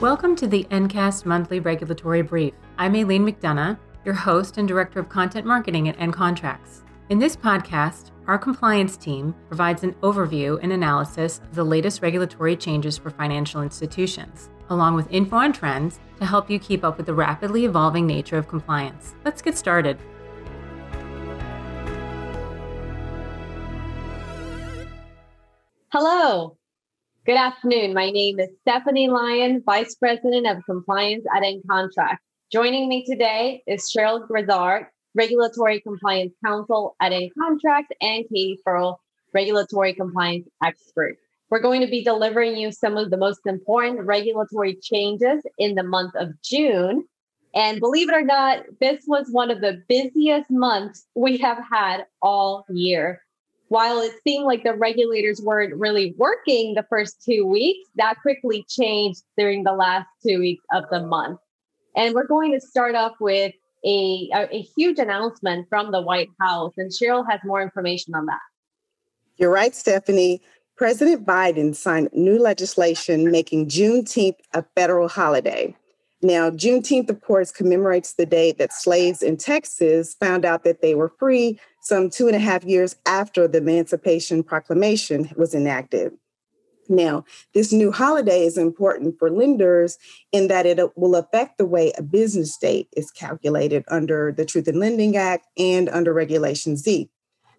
Welcome 0.00 0.34
to 0.36 0.48
the 0.48 0.64
NCAST 0.70 1.24
Monthly 1.24 1.60
Regulatory 1.60 2.20
Brief. 2.20 2.52
I'm 2.78 2.96
Aileen 2.96 3.24
McDonough, 3.24 3.78
your 4.04 4.12
host 4.12 4.58
and 4.58 4.66
Director 4.66 4.98
of 4.98 5.08
Content 5.08 5.46
Marketing 5.46 5.88
at 5.88 5.96
NContracts. 5.98 6.82
In 7.08 7.18
this 7.18 7.36
podcast, 7.36 8.10
our 8.26 8.36
compliance 8.36 8.96
team 8.96 9.34
provides 9.46 9.82
an 9.84 9.94
overview 10.02 10.58
and 10.62 10.72
analysis 10.72 11.40
of 11.44 11.54
the 11.54 11.64
latest 11.64 12.02
regulatory 12.02 12.56
changes 12.56 12.98
for 12.98 13.08
financial 13.08 13.62
institutions, 13.62 14.50
along 14.68 14.94
with 14.94 15.10
info 15.10 15.36
on 15.36 15.52
trends 15.52 16.00
to 16.18 16.26
help 16.26 16.50
you 16.50 16.58
keep 16.58 16.84
up 16.84 16.98
with 16.98 17.06
the 17.06 17.14
rapidly 17.14 17.64
evolving 17.64 18.06
nature 18.06 18.36
of 18.36 18.48
compliance. 18.48 19.14
Let's 19.24 19.40
get 19.40 19.56
started. 19.56 19.96
Hello. 25.90 26.58
Good 27.26 27.38
afternoon. 27.38 27.94
My 27.94 28.10
name 28.10 28.38
is 28.38 28.50
Stephanie 28.60 29.08
Lyon, 29.08 29.62
Vice 29.64 29.94
President 29.94 30.46
of 30.46 30.62
Compliance 30.66 31.24
at 31.34 31.42
NContract. 31.42 32.18
Joining 32.52 32.86
me 32.86 33.02
today 33.06 33.62
is 33.66 33.90
Cheryl 33.90 34.28
Grizzard, 34.28 34.88
Regulatory 35.14 35.80
Compliance 35.80 36.34
Counsel 36.44 36.94
at 37.00 37.12
NContract, 37.12 37.86
and 38.02 38.28
Katie 38.28 38.60
Ferrell, 38.62 39.00
Regulatory 39.32 39.94
Compliance 39.94 40.46
Expert. 40.62 41.16
We're 41.48 41.62
going 41.62 41.80
to 41.80 41.86
be 41.86 42.04
delivering 42.04 42.58
you 42.58 42.70
some 42.70 42.98
of 42.98 43.10
the 43.10 43.16
most 43.16 43.40
important 43.46 44.02
regulatory 44.02 44.76
changes 44.82 45.42
in 45.56 45.76
the 45.76 45.82
month 45.82 46.14
of 46.16 46.28
June. 46.42 47.06
And 47.54 47.80
believe 47.80 48.10
it 48.10 48.14
or 48.14 48.22
not, 48.22 48.64
this 48.82 49.02
was 49.06 49.30
one 49.30 49.50
of 49.50 49.62
the 49.62 49.82
busiest 49.88 50.50
months 50.50 51.06
we 51.14 51.38
have 51.38 51.58
had 51.72 52.04
all 52.20 52.66
year 52.68 53.23
while 53.68 54.00
it 54.00 54.12
seemed 54.26 54.44
like 54.44 54.62
the 54.62 54.74
regulators 54.74 55.40
weren't 55.42 55.74
really 55.74 56.14
working 56.18 56.74
the 56.74 56.84
first 56.88 57.22
two 57.24 57.46
weeks, 57.46 57.88
that 57.96 58.16
quickly 58.22 58.64
changed 58.68 59.22
during 59.36 59.64
the 59.64 59.72
last 59.72 60.06
two 60.26 60.38
weeks 60.38 60.64
of 60.72 60.84
the 60.90 61.00
month. 61.00 61.38
And 61.96 62.14
we're 62.14 62.26
going 62.26 62.52
to 62.52 62.60
start 62.60 62.94
off 62.94 63.14
with 63.20 63.52
a, 63.84 64.28
a, 64.32 64.66
huge 64.76 64.98
announcement 64.98 65.68
from 65.68 65.92
the 65.92 66.00
White 66.00 66.30
House, 66.40 66.72
and 66.78 66.90
Cheryl 66.90 67.24
has 67.30 67.40
more 67.44 67.62
information 67.62 68.14
on 68.14 68.26
that. 68.26 68.40
You're 69.36 69.50
right, 69.50 69.74
Stephanie. 69.74 70.40
President 70.76 71.24
Biden 71.26 71.74
signed 71.74 72.08
new 72.12 72.38
legislation 72.38 73.30
making 73.30 73.68
Juneteenth 73.68 74.38
a 74.54 74.64
federal 74.74 75.08
holiday. 75.08 75.76
Now, 76.22 76.50
Juneteenth, 76.50 77.10
of 77.10 77.20
course, 77.20 77.52
commemorates 77.52 78.14
the 78.14 78.26
day 78.26 78.52
that 78.52 78.72
slaves 78.72 79.22
in 79.22 79.36
Texas 79.36 80.14
found 80.14 80.44
out 80.44 80.64
that 80.64 80.80
they 80.80 80.94
were 80.94 81.12
free 81.18 81.60
some 81.84 82.08
two 82.08 82.26
and 82.26 82.34
a 82.34 82.40
half 82.40 82.64
years 82.64 82.96
after 83.04 83.46
the 83.46 83.58
Emancipation 83.58 84.42
Proclamation 84.42 85.30
was 85.36 85.54
enacted. 85.54 86.12
Now, 86.88 87.24
this 87.52 87.72
new 87.72 87.92
holiday 87.92 88.44
is 88.44 88.58
important 88.58 89.18
for 89.18 89.30
lenders 89.30 89.98
in 90.32 90.48
that 90.48 90.66
it 90.66 90.78
will 90.96 91.14
affect 91.14 91.58
the 91.58 91.66
way 91.66 91.92
a 91.96 92.02
business 92.02 92.56
date 92.56 92.88
is 92.96 93.10
calculated 93.10 93.84
under 93.88 94.32
the 94.32 94.44
Truth 94.44 94.68
in 94.68 94.78
Lending 94.78 95.16
Act 95.16 95.46
and 95.58 95.88
under 95.90 96.12
Regulation 96.12 96.76
Z. 96.76 97.08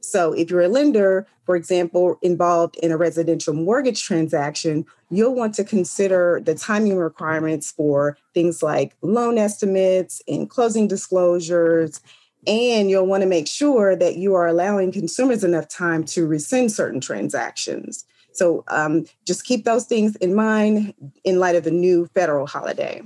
So, 0.02 0.34
if 0.34 0.52
you're 0.52 0.62
a 0.62 0.68
lender, 0.68 1.26
for 1.46 1.56
example, 1.56 2.20
involved 2.22 2.78
in 2.78 2.92
a 2.92 2.98
residential 2.98 3.54
mortgage 3.54 4.04
transaction, 4.04 4.86
you'll 5.10 5.34
want 5.34 5.56
to 5.56 5.64
consider 5.64 6.42
the 6.44 6.54
timing 6.54 6.98
requirements 6.98 7.72
for 7.72 8.18
things 8.34 8.62
like 8.62 8.96
loan 9.02 9.38
estimates 9.38 10.22
and 10.28 10.50
closing 10.50 10.88
disclosures. 10.88 12.02
And 12.48 12.90
you'll 12.90 13.08
want 13.08 13.22
to 13.22 13.28
make 13.28 13.48
sure 13.48 13.96
that 13.96 14.18
you 14.18 14.36
are 14.36 14.48
allowing 14.48 14.92
consumers 14.92 15.44
enough 15.44 15.68
time 15.68 16.04
to 16.06 16.28
rescind 16.28 16.72
certain 16.72 17.02
transactions. 17.02 18.06
So 18.34 18.64
um, 18.68 19.06
just 19.26 19.46
keep 19.46 19.64
those 19.64 19.86
things 19.86 20.16
in 20.18 20.36
mind 20.36 20.94
in 21.24 21.40
light 21.40 21.56
of 21.56 21.64
the 21.64 21.72
new 21.72 22.08
federal 22.08 22.48
holiday. 22.48 23.02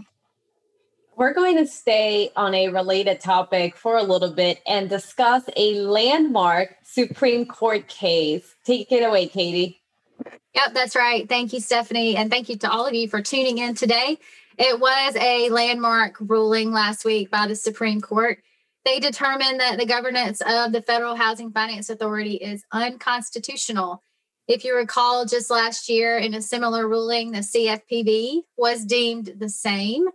We're 1.16 1.34
going 1.34 1.58
to 1.58 1.68
stay 1.68 2.32
on 2.36 2.56
a 2.56 2.70
related 2.70 3.20
topic 3.20 3.76
for 3.76 3.98
a 3.98 4.04
little 4.04 4.32
bit 4.32 4.62
and 4.66 4.90
discuss 4.90 5.44
a 5.58 5.82
landmark 5.82 6.78
Supreme 6.84 7.46
Court 7.46 7.88
case. 7.90 8.56
Take 8.64 8.92
it 8.92 9.04
away, 9.04 9.28
Katie. 9.28 9.82
Yep, 10.56 10.74
that's 10.74 10.96
right. 10.96 11.28
Thank 11.28 11.54
you, 11.54 11.60
Stephanie. 11.60 12.16
And 12.16 12.32
thank 12.32 12.50
you 12.50 12.58
to 12.58 12.72
all 12.72 12.86
of 12.86 12.94
you 12.94 13.08
for 13.08 13.22
tuning 13.22 13.58
in 13.58 13.76
today. 13.76 14.18
It 14.58 14.80
was 14.80 15.16
a 15.16 15.50
landmark 15.50 16.16
ruling 16.20 16.72
last 16.72 17.06
week 17.06 17.30
by 17.30 17.48
the 17.48 17.56
Supreme 17.56 18.02
Court. 18.02 18.42
They 18.86 19.00
determined 19.00 19.60
that 19.60 19.78
the 19.78 19.86
governance 19.86 20.42
of 20.46 20.72
the 20.72 20.82
Federal 20.82 21.16
Housing 21.16 21.52
Finance 21.52 21.90
Authority 21.90 22.36
is 22.36 22.64
unconstitutional. 22.72 24.04
If 24.48 24.64
you 24.64 24.76
recall, 24.76 25.26
just 25.26 25.52
last 25.52 25.90
year 25.90 26.18
in 26.18 26.34
a 26.34 26.42
similar 26.42 26.88
ruling, 26.88 27.32
the 27.32 27.40
CFPB 27.40 28.42
was 28.58 28.86
deemed 28.86 29.34
the 29.38 29.50
same. 29.50 30.08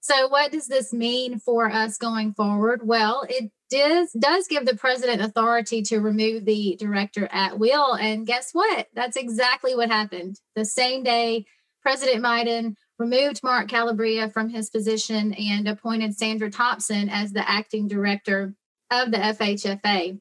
So, 0.00 0.28
what 0.28 0.50
does 0.50 0.66
this 0.66 0.92
mean 0.92 1.38
for 1.38 1.70
us 1.70 1.98
going 1.98 2.32
forward? 2.32 2.80
Well, 2.84 3.26
it 3.28 3.52
does 3.70 4.10
does 4.12 4.46
give 4.48 4.66
the 4.66 4.76
president 4.76 5.22
authority 5.22 5.82
to 5.82 6.00
remove 6.00 6.44
the 6.44 6.76
director 6.78 7.28
at 7.30 7.58
will, 7.58 7.94
and 7.94 8.26
guess 8.26 8.50
what? 8.52 8.86
That's 8.94 9.16
exactly 9.16 9.74
what 9.74 9.90
happened. 9.90 10.40
The 10.56 10.64
same 10.64 11.02
day, 11.02 11.44
President 11.82 12.24
Biden 12.24 12.76
removed 13.02 13.42
Mark 13.42 13.68
Calabria 13.68 14.30
from 14.30 14.48
his 14.48 14.70
position 14.70 15.34
and 15.34 15.68
appointed 15.68 16.16
Sandra 16.16 16.50
Thompson 16.50 17.08
as 17.08 17.32
the 17.32 17.48
acting 17.48 17.88
director 17.88 18.54
of 18.90 19.10
the 19.10 19.18
FHFA. 19.18 20.20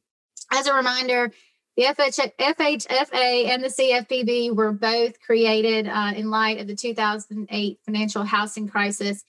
As 0.52 0.68
a 0.68 0.74
reminder, 0.74 1.32
the 1.78 1.84
FHFA 1.84 3.48
and 3.48 3.64
the 3.64 3.68
CFPB 3.68 4.56
were 4.56 4.74
both 4.74 5.20
created 5.22 5.88
uh, 5.88 6.14
in 6.16 6.30
light 6.30 6.60
of 6.60 6.68
the 6.68 6.76
2008 6.76 7.80
financial 7.86 8.24
housing 8.24 8.68
crisis 8.68 9.24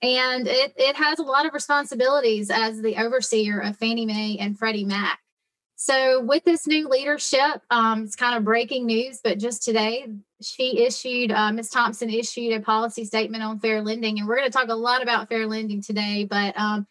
and 0.00 0.46
it, 0.46 0.74
it 0.76 0.96
has 0.96 1.18
a 1.18 1.24
lot 1.24 1.46
of 1.46 1.54
responsibilities 1.54 2.50
as 2.50 2.80
the 2.80 2.96
overseer 2.96 3.58
of 3.60 3.76
Fannie 3.76 4.06
Mae 4.06 4.38
and 4.38 4.58
Freddie 4.58 4.84
Mac. 4.84 5.18
So, 5.80 6.20
with 6.24 6.42
this 6.42 6.66
new 6.66 6.88
leadership, 6.88 7.62
um, 7.70 8.02
it's 8.02 8.16
kind 8.16 8.36
of 8.36 8.42
breaking 8.42 8.84
news, 8.86 9.20
but 9.22 9.38
just 9.38 9.62
today, 9.62 10.08
she 10.42 10.82
issued, 10.82 11.30
uh, 11.30 11.52
Ms. 11.52 11.70
Thompson 11.70 12.10
issued 12.10 12.52
a 12.52 12.60
policy 12.60 13.04
statement 13.04 13.44
on 13.44 13.60
fair 13.60 13.80
lending. 13.80 14.18
And 14.18 14.26
we're 14.26 14.38
going 14.38 14.50
to 14.50 14.52
talk 14.52 14.70
a 14.70 14.74
lot 14.74 15.04
about 15.04 15.28
fair 15.28 15.46
lending 15.46 15.80
today, 15.80 16.26
but 16.28 16.58
um, 16.58 16.88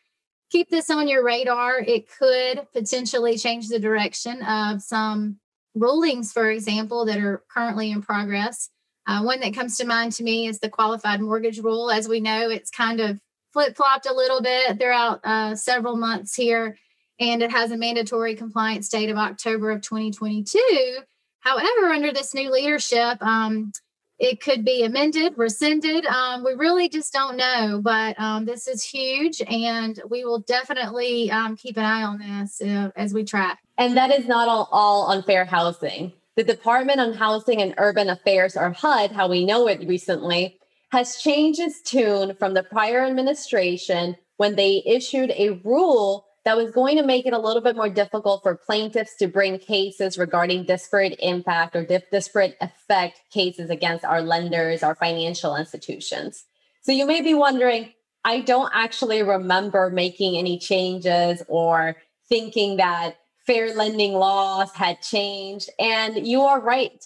keep 0.49 0.69
this 0.69 0.89
on 0.89 1.09
your 1.09 1.21
radar. 1.21 1.81
It 1.81 2.05
could 2.17 2.65
potentially 2.71 3.37
change 3.37 3.67
the 3.67 3.77
direction 3.77 4.41
of 4.43 4.81
some 4.81 5.37
rulings, 5.75 6.31
for 6.31 6.49
example, 6.49 7.03
that 7.07 7.19
are 7.19 7.43
currently 7.53 7.91
in 7.91 8.01
progress. 8.01 8.69
Uh, 9.05 9.21
one 9.21 9.41
that 9.41 9.53
comes 9.53 9.77
to 9.79 9.85
mind 9.85 10.13
to 10.13 10.23
me 10.23 10.47
is 10.47 10.59
the 10.59 10.69
qualified 10.69 11.19
mortgage 11.19 11.59
rule. 11.59 11.91
As 11.91 12.07
we 12.07 12.21
know, 12.21 12.49
it's 12.49 12.71
kind 12.71 13.01
of 13.01 13.19
flip 13.51 13.75
flopped 13.75 14.05
a 14.05 14.13
little 14.13 14.41
bit 14.41 14.79
throughout 14.79 15.19
uh, 15.25 15.55
several 15.55 15.97
months 15.97 16.35
here, 16.35 16.77
and 17.19 17.41
it 17.41 17.51
has 17.51 17.71
a 17.71 17.77
mandatory 17.77 18.35
compliance 18.35 18.89
date 18.89 19.09
of 19.09 19.17
October 19.17 19.71
of 19.71 19.81
2022. 19.81 20.97
However, 21.39 21.87
under 21.93 22.11
this 22.11 22.33
new 22.33 22.51
leadership, 22.51 23.21
um, 23.21 23.71
it 24.19 24.41
could 24.41 24.65
be 24.65 24.83
amended, 24.83 25.33
rescinded. 25.37 26.05
Um, 26.07 26.43
we 26.43 26.53
really 26.53 26.89
just 26.89 27.13
don't 27.13 27.37
know, 27.37 27.79
but 27.83 28.19
um, 28.19 28.45
this 28.45 28.67
is 28.67 28.83
huge, 28.83 29.41
and 29.47 30.01
we 30.09 30.25
will 30.25 30.39
definitely 30.39 31.29
um, 31.29 31.55
keep 31.55 31.77
an 31.77 31.85
eye 31.85 32.03
on 32.03 32.17
this 32.17 32.61
uh, 32.61 32.89
as 32.95 33.13
we 33.13 33.23
track. 33.23 33.59
And 33.77 33.95
that 33.95 34.11
is 34.11 34.27
not 34.27 34.47
all, 34.47 34.67
all 34.71 35.03
on 35.03 35.21
fair 35.23 35.45
housing. 35.45 36.13
The 36.35 36.43
Department 36.43 36.99
on 36.99 37.13
Housing 37.13 37.61
and 37.61 37.73
Urban 37.77 38.09
Affairs, 38.09 38.55
or 38.55 38.71
HUD, 38.71 39.11
how 39.11 39.27
we 39.27 39.45
know 39.45 39.67
it 39.67 39.87
recently, 39.87 40.59
has 40.91 41.17
changed 41.17 41.59
its 41.59 41.81
tune 41.81 42.35
from 42.35 42.53
the 42.53 42.63
prior 42.63 43.05
administration 43.05 44.15
when 44.37 44.55
they 44.55 44.83
issued 44.85 45.31
a 45.31 45.59
rule 45.63 46.26
that 46.47 46.55
was 46.55 46.71
going 46.71 46.95
to 46.95 47.03
make 47.03 47.25
it 47.25 47.33
a 47.33 47.37
little 47.37 47.61
bit 47.61 47.75
more 47.75 47.89
difficult 47.89 48.41
for 48.41 48.55
plaintiffs 48.55 49.17
to 49.17 49.27
bring 49.27 49.59
cases 49.59 50.17
regarding 50.17 50.63
disparate 50.63 51.13
impact 51.19 51.75
or 51.75 51.85
disparate 52.09 52.55
effect 52.61 53.19
cases 53.31 53.69
against 53.69 54.05
our 54.05 54.21
lenders, 54.21 54.81
our 54.81 54.95
financial 54.95 55.57
institutions. 55.57 56.45
So 56.83 56.93
you 56.93 57.05
may 57.05 57.19
be 57.19 57.33
wondering, 57.33 57.91
I 58.23 58.39
don't 58.39 58.71
actually 58.73 59.23
remember 59.23 59.89
making 59.89 60.37
any 60.37 60.57
changes 60.57 61.43
or 61.49 61.97
thinking 62.29 62.77
that 62.77 63.17
fair 63.45 63.75
lending 63.75 64.13
laws 64.13 64.71
had 64.73 65.01
changed. 65.01 65.69
And 65.79 66.25
you 66.25 66.43
are 66.43 66.61
right. 66.61 67.05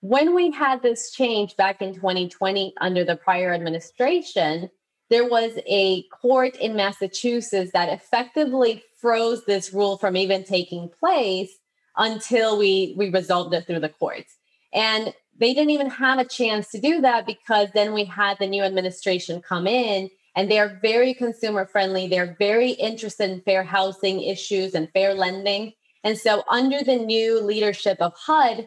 When 0.00 0.34
we 0.34 0.50
had 0.50 0.82
this 0.82 1.12
change 1.12 1.56
back 1.56 1.80
in 1.80 1.94
2020 1.94 2.74
under 2.78 3.06
the 3.06 3.16
prior 3.16 3.54
administration, 3.54 4.68
there 5.12 5.28
was 5.28 5.52
a 5.66 6.04
court 6.04 6.56
in 6.56 6.74
Massachusetts 6.74 7.72
that 7.74 7.90
effectively 7.90 8.82
froze 8.98 9.44
this 9.44 9.70
rule 9.74 9.98
from 9.98 10.16
even 10.16 10.42
taking 10.42 10.88
place 10.88 11.50
until 11.98 12.56
we, 12.58 12.94
we 12.96 13.10
resolved 13.10 13.52
it 13.52 13.66
through 13.66 13.80
the 13.80 13.90
courts. 13.90 14.38
And 14.72 15.12
they 15.38 15.52
didn't 15.52 15.68
even 15.68 15.90
have 15.90 16.18
a 16.18 16.24
chance 16.24 16.70
to 16.70 16.80
do 16.80 17.02
that 17.02 17.26
because 17.26 17.68
then 17.74 17.92
we 17.92 18.04
had 18.04 18.38
the 18.38 18.46
new 18.46 18.62
administration 18.62 19.42
come 19.42 19.66
in 19.66 20.08
and 20.34 20.50
they 20.50 20.58
are 20.58 20.78
very 20.80 21.12
consumer 21.12 21.66
friendly. 21.66 22.08
They're 22.08 22.34
very 22.38 22.70
interested 22.70 23.30
in 23.30 23.42
fair 23.42 23.64
housing 23.64 24.22
issues 24.22 24.72
and 24.74 24.88
fair 24.94 25.12
lending. 25.12 25.74
And 26.04 26.16
so, 26.16 26.42
under 26.48 26.82
the 26.82 26.96
new 26.96 27.38
leadership 27.38 27.98
of 28.00 28.14
HUD, 28.16 28.66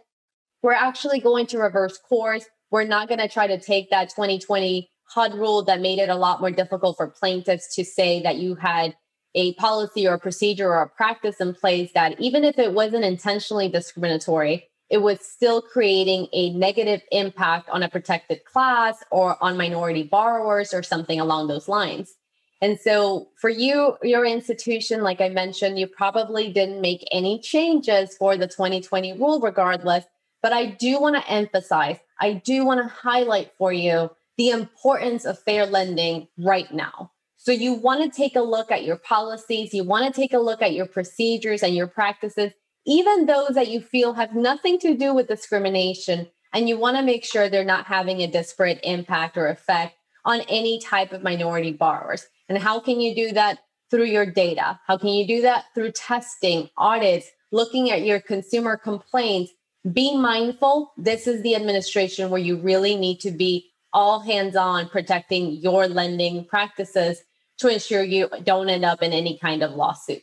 we're 0.62 0.74
actually 0.74 1.20
going 1.20 1.48
to 1.48 1.58
reverse 1.58 1.98
course. 1.98 2.46
We're 2.70 2.84
not 2.84 3.08
going 3.08 3.20
to 3.20 3.28
try 3.28 3.48
to 3.48 3.60
take 3.60 3.90
that 3.90 4.10
2020 4.10 4.92
HUD 5.08 5.36
rule 5.36 5.64
that 5.64 5.82
made 5.82 6.00
it 6.00 6.10
a 6.10 6.16
lot 6.16 6.42
more 6.42 6.52
difficult 6.52 6.98
for 6.98 7.08
plaintiffs 7.08 7.74
to 7.76 7.86
say 7.86 8.22
that 8.22 8.38
you 8.38 8.56
had 8.56 8.96
a 9.36 9.54
policy 9.56 10.08
or 10.08 10.14
a 10.14 10.20
procedure 10.20 10.70
or 10.70 10.82
a 10.82 10.90
practice 10.90 11.40
in 11.40 11.54
place 11.54 11.92
that 11.94 12.20
even 12.20 12.44
if 12.44 12.58
it 12.58 12.74
wasn't 12.74 13.04
intentionally 13.04 13.68
discriminatory, 13.68 14.70
it 14.90 15.00
was 15.00 15.20
still 15.20 15.62
creating 15.62 16.28
a 16.32 16.52
negative 16.52 17.02
impact 17.12 17.70
on 17.70 17.84
a 17.84 17.90
protected 17.90 18.46
class 18.46 19.04
or 19.12 19.42
on 19.44 19.58
minority 19.58 20.04
borrowers 20.04 20.74
or 20.74 20.84
something 20.84 21.20
along 21.20 21.48
those 21.48 21.68
lines. 21.68 22.16
And 22.62 22.80
so 22.80 23.30
for 23.40 23.50
you, 23.50 23.98
your 24.02 24.26
institution, 24.26 25.04
like 25.04 25.22
I 25.22 25.30
mentioned, 25.30 25.78
you 25.78 25.88
probably 25.88 26.52
didn't 26.52 26.82
make 26.82 27.06
any 27.12 27.40
changes 27.40 28.16
for 28.16 28.38
the 28.38 28.48
2020 28.48 29.14
rule 29.14 29.40
regardless. 29.40 30.06
But 30.42 30.54
I 30.54 30.68
do 30.68 31.02
want 31.02 31.16
to 31.16 31.30
emphasize, 31.30 31.98
I 32.20 32.34
do 32.34 32.66
want 32.66 32.82
to 32.82 32.88
highlight 32.88 33.52
for 33.58 33.74
you 33.74 34.12
the 34.38 34.50
importance 34.50 35.26
of 35.26 35.40
fair 35.40 35.66
lending 35.66 36.28
right 36.38 36.72
now. 36.74 37.12
So 37.38 37.52
you 37.52 37.74
want 37.74 38.02
to 38.02 38.16
take 38.16 38.36
a 38.36 38.42
look 38.42 38.72
at 38.72 38.84
your 38.84 38.98
policies, 38.98 39.74
you 39.74 39.84
want 39.84 40.12
to 40.12 40.20
take 40.20 40.34
a 40.34 40.40
look 40.40 40.62
at 40.62 40.74
your 40.74 40.88
procedures 40.88 41.62
and 41.62 41.76
your 41.76 41.88
practices, 41.88 42.52
even 42.86 43.26
those 43.26 43.56
that 43.56 43.68
you 43.68 43.82
feel 43.82 44.14
have 44.14 44.36
nothing 44.36 44.80
to 44.80 44.96
do 44.96 45.14
with 45.14 45.28
discrimination, 45.28 46.28
and 46.54 46.68
you 46.68 46.78
want 46.78 46.98
to 46.98 47.04
make 47.04 47.24
sure 47.24 47.50
they're 47.50 47.64
not 47.64 47.86
having 47.86 48.22
a 48.22 48.28
disparate 48.28 48.80
impact 48.84 49.38
or 49.38 49.48
effect 49.48 49.96
on 50.24 50.42
any 50.42 50.80
type 50.80 51.12
of 51.12 51.22
minority 51.22 51.72
borrowers. 51.72 52.26
And 52.50 52.58
how 52.58 52.80
can 52.80 53.00
you 53.00 53.16
do 53.16 53.32
that? 53.34 53.60
Through 53.92 54.06
your 54.06 54.26
data. 54.26 54.80
How 54.88 54.98
can 54.98 55.10
you 55.10 55.28
do 55.28 55.42
that? 55.44 55.66
Through 55.76 55.92
testing, 55.92 56.70
audits, 56.78 57.30
looking 57.52 57.92
at 57.92 58.04
your 58.04 58.20
consumer 58.20 58.78
complaints. 58.78 59.52
Be 59.94 60.18
mindful. 60.18 60.92
This 60.98 61.28
is 61.28 61.44
the 61.44 61.54
administration 61.54 62.32
where 62.32 62.42
you 62.42 62.58
really 62.58 62.96
need 62.96 63.20
to 63.20 63.30
be 63.30 63.72
all 63.96 64.20
hands 64.20 64.58
on 64.58 64.90
protecting 64.90 65.54
your 65.54 65.88
lending 65.88 66.44
practices 66.46 67.24
to 67.58 67.70
ensure 67.70 68.04
you 68.04 68.30
don't 68.44 68.70
end 68.70 68.84
up 68.84 69.02
in 69.02 69.14
any 69.14 69.38
kind 69.40 69.64
of 69.64 69.72
lawsuit. 69.72 70.22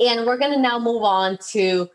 And 0.00 0.26
we're 0.26 0.36
going 0.36 0.52
to 0.52 0.60
now 0.60 0.80
move 0.80 1.04
on 1.04 1.38
to 1.52 1.88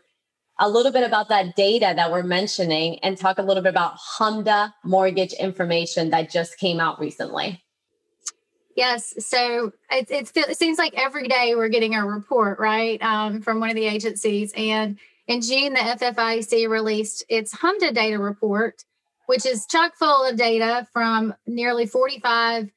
a 0.58 0.68
little 0.68 0.92
bit 0.92 1.04
about 1.04 1.28
that 1.28 1.56
data 1.56 1.92
that 1.94 2.10
we're 2.10 2.22
mentioning 2.22 2.98
and 3.00 3.18
talk 3.18 3.38
a 3.38 3.42
little 3.42 3.62
bit 3.62 3.70
about 3.70 3.98
HMDA 3.98 4.72
mortgage 4.82 5.34
information 5.34 6.10
that 6.10 6.30
just 6.30 6.58
came 6.58 6.80
out 6.80 6.98
recently. 6.98 7.62
Yes. 8.74 9.14
So 9.18 9.72
it, 9.90 10.10
it, 10.10 10.32
it 10.34 10.56
seems 10.58 10.78
like 10.78 10.94
every 10.96 11.28
day 11.28 11.54
we're 11.54 11.68
getting 11.68 11.94
a 11.94 12.06
report, 12.06 12.58
right, 12.58 13.00
um, 13.02 13.42
from 13.42 13.60
one 13.60 13.68
of 13.68 13.76
the 13.76 13.86
agencies. 13.86 14.52
And 14.56 14.98
in 15.26 15.42
June, 15.42 15.74
the 15.74 15.80
FFIEC 15.80 16.68
released 16.68 17.24
its 17.28 17.54
HMDA 17.54 17.94
data 17.94 18.18
report, 18.18 18.84
which 19.26 19.46
is 19.46 19.66
chock 19.66 19.94
full 19.96 20.24
of 20.24 20.36
data 20.36 20.86
from 20.92 21.34
nearly 21.46 21.86
45 21.86 22.70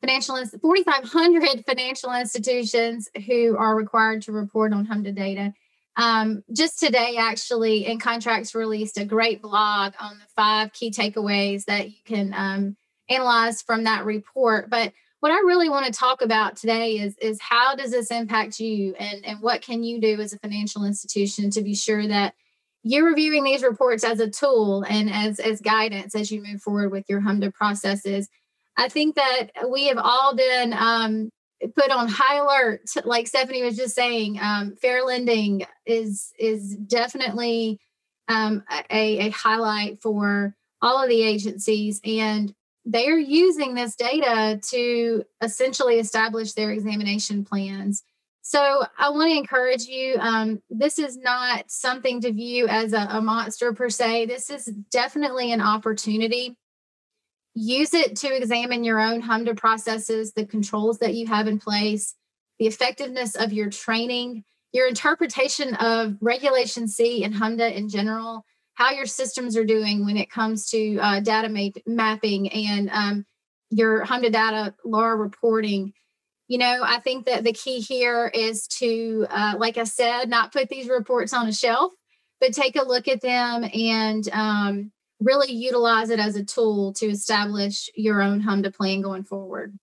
financial 0.00 0.36
4,500 0.36 1.64
financial 1.66 2.12
institutions 2.12 3.08
who 3.26 3.56
are 3.56 3.76
required 3.76 4.22
to 4.22 4.32
report 4.32 4.72
on 4.72 4.86
HMDA 4.86 5.14
data. 5.14 5.54
Um, 5.96 6.42
just 6.52 6.78
today, 6.78 7.16
actually, 7.18 7.84
NContracts 7.84 8.54
released 8.54 8.96
a 8.98 9.04
great 9.04 9.42
blog 9.42 9.92
on 10.00 10.18
the 10.18 10.24
five 10.34 10.72
key 10.72 10.90
takeaways 10.90 11.64
that 11.64 11.88
you 11.88 11.98
can 12.04 12.32
um, 12.34 12.76
analyze 13.08 13.60
from 13.60 13.84
that 13.84 14.04
report. 14.04 14.70
But 14.70 14.92
what 15.18 15.32
I 15.32 15.36
really 15.40 15.68
want 15.68 15.86
to 15.86 15.92
talk 15.92 16.22
about 16.22 16.56
today 16.56 16.98
is 16.98 17.16
is 17.18 17.38
how 17.40 17.74
does 17.74 17.90
this 17.90 18.10
impact 18.10 18.58
you 18.58 18.94
and 18.94 19.24
and 19.24 19.42
what 19.42 19.60
can 19.60 19.82
you 19.82 20.00
do 20.00 20.18
as 20.20 20.32
a 20.32 20.38
financial 20.38 20.84
institution 20.84 21.50
to 21.50 21.62
be 21.62 21.74
sure 21.74 22.06
that 22.06 22.34
you're 22.82 23.06
reviewing 23.06 23.44
these 23.44 23.62
reports 23.62 24.04
as 24.04 24.20
a 24.20 24.30
tool 24.30 24.84
and 24.88 25.10
as 25.10 25.38
as 25.38 25.60
guidance 25.60 26.14
as 26.14 26.30
you 26.30 26.42
move 26.42 26.62
forward 26.62 26.90
with 26.90 27.04
your 27.08 27.20
HMDA 27.20 27.52
processes. 27.52 28.28
I 28.76 28.88
think 28.88 29.16
that 29.16 29.48
we 29.70 29.88
have 29.88 29.98
all 29.98 30.34
been 30.34 30.72
um, 30.72 31.30
put 31.76 31.90
on 31.90 32.08
high 32.08 32.36
alert, 32.36 32.82
like 33.04 33.26
Stephanie 33.26 33.62
was 33.62 33.76
just 33.76 33.94
saying. 33.94 34.38
Um, 34.40 34.76
fair 34.76 35.04
lending 35.04 35.66
is 35.84 36.32
is 36.38 36.76
definitely 36.76 37.78
um, 38.28 38.64
a, 38.90 39.26
a 39.26 39.30
highlight 39.30 40.00
for 40.00 40.54
all 40.80 41.02
of 41.02 41.10
the 41.10 41.22
agencies, 41.22 42.00
and 42.04 42.54
they're 42.86 43.18
using 43.18 43.74
this 43.74 43.94
data 43.96 44.58
to 44.70 45.24
essentially 45.42 45.98
establish 45.98 46.54
their 46.54 46.70
examination 46.70 47.44
plans. 47.44 48.02
So 48.50 48.82
I 48.98 49.10
want 49.10 49.30
to 49.30 49.36
encourage 49.38 49.84
you. 49.84 50.16
Um, 50.18 50.60
this 50.68 50.98
is 50.98 51.16
not 51.16 51.70
something 51.70 52.20
to 52.22 52.32
view 52.32 52.66
as 52.66 52.92
a, 52.92 53.06
a 53.08 53.20
monster 53.20 53.72
per 53.72 53.88
se. 53.88 54.26
This 54.26 54.50
is 54.50 54.64
definitely 54.90 55.52
an 55.52 55.60
opportunity. 55.60 56.58
Use 57.54 57.94
it 57.94 58.16
to 58.16 58.36
examine 58.36 58.82
your 58.82 58.98
own 58.98 59.22
HMDA 59.22 59.56
processes, 59.56 60.32
the 60.32 60.44
controls 60.44 60.98
that 60.98 61.14
you 61.14 61.28
have 61.28 61.46
in 61.46 61.60
place, 61.60 62.16
the 62.58 62.66
effectiveness 62.66 63.36
of 63.36 63.52
your 63.52 63.70
training, 63.70 64.42
your 64.72 64.88
interpretation 64.88 65.76
of 65.76 66.16
Regulation 66.20 66.88
C 66.88 67.22
and 67.22 67.32
HMDA 67.32 67.72
in 67.76 67.88
general, 67.88 68.44
how 68.74 68.90
your 68.90 69.06
systems 69.06 69.56
are 69.56 69.64
doing 69.64 70.04
when 70.04 70.16
it 70.16 70.28
comes 70.28 70.68
to 70.70 70.98
uh, 70.98 71.20
data 71.20 71.48
ma- 71.48 71.80
mapping 71.86 72.50
and 72.50 72.90
um, 72.90 73.26
your 73.70 74.04
HMDA 74.04 74.32
data 74.32 74.74
law 74.84 75.06
reporting. 75.06 75.92
You 76.50 76.58
know, 76.58 76.80
I 76.82 76.98
think 76.98 77.26
that 77.26 77.44
the 77.44 77.52
key 77.52 77.78
here 77.78 78.26
is 78.26 78.66
to, 78.78 79.24
uh, 79.30 79.54
like 79.56 79.78
I 79.78 79.84
said, 79.84 80.28
not 80.28 80.52
put 80.52 80.68
these 80.68 80.88
reports 80.88 81.32
on 81.32 81.46
a 81.46 81.52
shelf, 81.52 81.92
but 82.40 82.52
take 82.52 82.74
a 82.74 82.82
look 82.82 83.06
at 83.06 83.20
them 83.20 83.64
and 83.72 84.28
um, 84.32 84.90
really 85.20 85.52
utilize 85.52 86.10
it 86.10 86.18
as 86.18 86.34
a 86.34 86.44
tool 86.44 86.92
to 86.94 87.06
establish 87.06 87.88
your 87.94 88.20
own 88.20 88.42
HMDA 88.42 88.74
plan 88.74 89.00
going 89.00 89.22
forward. 89.22 89.78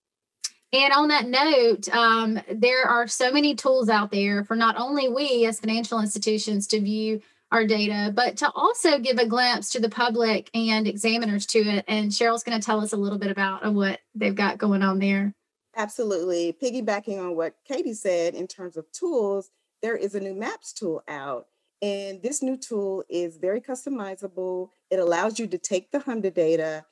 And 0.74 0.92
on 0.92 1.08
that 1.08 1.30
note, 1.30 1.88
um, 1.96 2.38
there 2.54 2.84
are 2.84 3.08
so 3.08 3.32
many 3.32 3.56
tools 3.56 3.88
out 3.88 4.12
there 4.12 4.44
for 4.44 4.58
not 4.58 4.78
only 4.78 5.08
we 5.08 5.46
as 5.46 5.62
financial 5.62 6.02
institutions 6.02 6.68
to 6.68 6.82
view 6.82 7.22
our 7.50 7.66
data, 7.66 8.12
but 8.14 8.36
to 8.40 8.52
also 8.52 9.00
give 9.00 9.20
a 9.20 9.26
glimpse 9.26 9.70
to 9.70 9.80
the 9.80 9.88
public 9.88 10.50
and 10.54 10.86
examiners 10.86 11.46
to 11.46 11.60
it. 11.60 11.86
And 11.88 12.12
Cheryl's 12.12 12.44
going 12.44 12.60
to 12.60 12.66
tell 12.66 12.82
us 12.82 12.92
a 12.92 12.98
little 12.98 13.20
bit 13.20 13.32
about 13.32 13.74
what 13.74 14.02
they've 14.16 14.36
got 14.36 14.58
going 14.58 14.84
on 14.84 15.00
there. 15.00 15.34
Absolutely. 15.78 16.58
Piggybacking 16.62 17.20
on 17.20 17.36
what 17.36 17.54
Katie 17.64 17.94
said 17.94 18.34
in 18.34 18.48
terms 18.48 18.78
of 18.78 18.92
tools, 18.92 19.52
there 19.84 19.96
is 19.96 20.16
a 20.16 20.20
new 20.20 20.34
MAPS 20.34 20.74
tool 20.74 21.04
out. 21.08 21.46
And 21.84 22.22
this 22.24 22.42
new 22.42 22.58
tool 22.58 23.04
is 23.08 23.38
very 23.38 23.62
customizable. 23.62 24.70
It 24.90 24.98
allows 24.98 25.38
you 25.38 25.46
to 25.46 25.58
take 25.60 25.92
the 25.92 26.00
HMDA 26.00 26.34
data, 26.34 26.86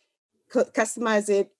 customize 0.53 1.29
it, 1.29 1.51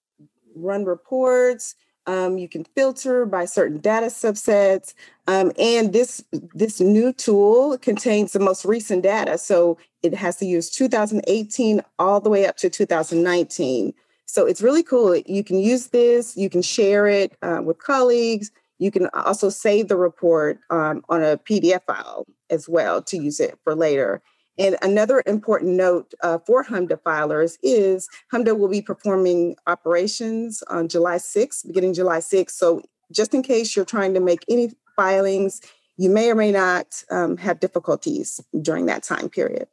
run 0.55 0.85
reports, 0.85 1.73
um, 2.07 2.37
you 2.37 2.47
can 2.47 2.63
filter 2.63 3.25
by 3.25 3.45
certain 3.45 3.79
data 3.79 4.07
subsets, 4.07 4.93
um, 5.27 5.51
and 5.57 5.91
this 5.91 6.23
this 6.31 6.79
new 6.79 7.11
tool 7.11 7.77
contains 7.79 8.31
the 8.31 8.39
most 8.39 8.63
recent 8.63 9.01
data. 9.01 9.37
So 9.37 9.77
it 10.03 10.13
has 10.13 10.35
to 10.37 10.45
use 10.45 10.69
2018 10.69 11.81
all 11.97 12.21
the 12.21 12.29
way 12.29 12.45
up 12.45 12.57
to 12.57 12.69
2019. 12.69 13.93
So 14.25 14.45
it's 14.45 14.61
really 14.61 14.83
cool. 14.83 15.15
You 15.15 15.43
can 15.43 15.59
use 15.59 15.87
this. 15.87 16.35
You 16.35 16.49
can 16.49 16.61
share 16.61 17.07
it 17.07 17.37
uh, 17.41 17.61
with 17.63 17.79
colleagues. 17.79 18.51
You 18.79 18.91
can 18.91 19.07
also 19.13 19.49
save 19.49 19.87
the 19.87 19.95
report 19.95 20.59
um, 20.69 21.03
on 21.09 21.23
a 21.23 21.37
PDF 21.37 21.83
file 21.87 22.25
as 22.49 22.67
well 22.67 23.01
to 23.03 23.17
use 23.17 23.39
it 23.39 23.57
for 23.63 23.75
later. 23.75 24.21
And 24.57 24.77
another 24.81 25.21
important 25.25 25.73
note 25.73 26.13
uh, 26.21 26.39
for 26.45 26.63
HMDA 26.63 27.01
filers 27.01 27.57
is 27.61 28.07
HMDA 28.33 28.57
will 28.57 28.69
be 28.69 28.81
performing 28.81 29.55
operations 29.67 30.63
on 30.69 30.87
July 30.87 31.17
6th, 31.17 31.67
beginning 31.67 31.93
July 31.93 32.19
6th. 32.19 32.51
So 32.51 32.81
just 33.11 33.33
in 33.33 33.43
case 33.43 33.75
you're 33.75 33.85
trying 33.85 34.13
to 34.13 34.19
make 34.19 34.45
any 34.49 34.71
filings, 34.95 35.61
you 35.97 36.09
may 36.09 36.31
or 36.31 36.35
may 36.35 36.51
not 36.51 37.03
um, 37.11 37.37
have 37.37 37.59
difficulties 37.59 38.41
during 38.61 38.85
that 38.85 39.03
time 39.03 39.29
period. 39.29 39.67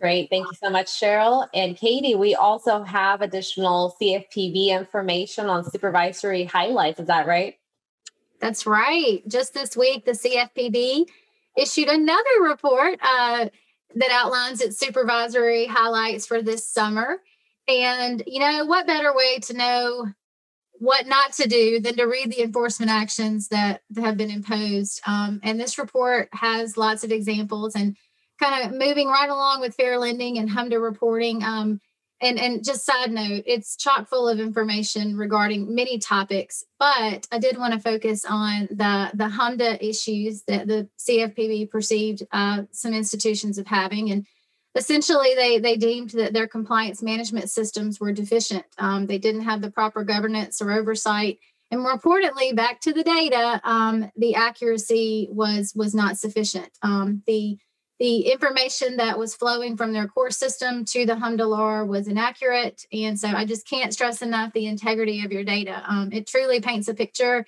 Great. 0.00 0.30
Thank 0.30 0.46
you 0.46 0.56
so 0.62 0.70
much, 0.70 0.86
Cheryl. 0.86 1.46
And 1.52 1.76
Katie, 1.76 2.14
we 2.14 2.34
also 2.34 2.82
have 2.82 3.20
additional 3.20 3.94
CFPB 4.00 4.68
information 4.68 5.46
on 5.46 5.68
supervisory 5.68 6.44
highlights. 6.44 7.00
Is 7.00 7.08
that 7.08 7.26
right? 7.26 7.56
That's 8.40 8.66
right. 8.66 9.22
Just 9.28 9.52
this 9.52 9.76
week, 9.76 10.06
the 10.06 10.12
CFPB 10.12 11.06
issued 11.56 11.88
another 11.88 12.40
report. 12.42 12.98
Uh, 13.02 13.50
that 13.94 14.10
outlines 14.10 14.60
its 14.60 14.78
supervisory 14.78 15.66
highlights 15.66 16.26
for 16.26 16.42
this 16.42 16.68
summer. 16.68 17.18
And, 17.68 18.22
you 18.26 18.40
know, 18.40 18.64
what 18.64 18.86
better 18.86 19.14
way 19.14 19.38
to 19.40 19.56
know 19.56 20.06
what 20.74 21.06
not 21.06 21.32
to 21.34 21.46
do 21.46 21.80
than 21.80 21.96
to 21.96 22.04
read 22.04 22.30
the 22.30 22.42
enforcement 22.42 22.90
actions 22.90 23.48
that, 23.48 23.82
have 23.96 24.16
been 24.16 24.30
imposed? 24.30 25.00
Um, 25.06 25.40
and 25.42 25.60
this 25.60 25.78
report 25.78 26.28
has 26.32 26.76
lots 26.76 27.04
of 27.04 27.12
examples 27.12 27.74
and 27.74 27.96
kind 28.40 28.64
of 28.64 28.78
moving 28.78 29.08
right 29.08 29.28
along 29.28 29.60
with 29.60 29.74
fair 29.74 29.98
lending 29.98 30.38
and 30.38 30.48
HMDA 30.48 30.82
reporting. 30.82 31.42
Um, 31.42 31.80
and 32.22 32.38
and 32.38 32.62
just 32.62 32.84
side 32.84 33.10
note 33.10 33.44
it's 33.46 33.76
chock 33.76 34.06
full 34.06 34.28
of 34.28 34.38
information 34.38 35.16
regarding 35.16 35.74
many 35.74 35.98
topics 35.98 36.62
but 36.78 37.26
i 37.32 37.38
did 37.38 37.56
want 37.56 37.72
to 37.72 37.80
focus 37.80 38.26
on 38.26 38.68
the 38.70 39.10
the 39.14 39.24
HMDA 39.24 39.78
issues 39.80 40.42
that 40.42 40.66
the 40.66 40.86
cfpb 40.98 41.70
perceived 41.70 42.22
uh, 42.30 42.64
some 42.72 42.92
institutions 42.92 43.56
of 43.56 43.66
having 43.66 44.10
and 44.10 44.26
essentially 44.74 45.34
they 45.34 45.58
they 45.58 45.76
deemed 45.76 46.10
that 46.10 46.32
their 46.32 46.46
compliance 46.46 47.02
management 47.02 47.50
systems 47.50 48.00
were 48.00 48.12
deficient. 48.12 48.64
Um, 48.78 49.06
they 49.06 49.18
didn't 49.18 49.42
have 49.42 49.62
the 49.62 49.70
proper 49.70 50.04
governance 50.04 50.60
or 50.62 50.72
oversight, 50.72 51.38
and 51.70 51.80
more 51.80 51.92
importantly, 51.92 52.52
back 52.52 52.80
to 52.82 52.92
the 52.92 53.04
data, 53.04 53.60
um, 53.64 54.10
the 54.16 54.34
accuracy 54.34 55.28
was 55.30 55.72
was 55.74 55.94
not 55.94 56.18
sufficient. 56.18 56.70
Um, 56.82 57.22
the 57.26 57.58
the 58.00 58.32
information 58.32 58.96
that 58.96 59.18
was 59.18 59.34
flowing 59.34 59.76
from 59.76 59.92
their 59.92 60.08
core 60.08 60.30
system 60.30 60.86
to 60.86 61.04
the 61.04 61.12
HMDA 61.12 61.46
LAR 61.46 61.84
was 61.84 62.08
inaccurate. 62.08 62.86
And 62.90 63.20
so 63.20 63.28
I 63.28 63.44
just 63.44 63.68
can't 63.68 63.92
stress 63.92 64.22
enough 64.22 64.54
the 64.54 64.66
integrity 64.66 65.22
of 65.22 65.30
your 65.30 65.44
data. 65.44 65.84
Um, 65.86 66.10
it 66.10 66.26
truly 66.26 66.60
paints 66.60 66.88
a 66.88 66.94
picture 66.94 67.44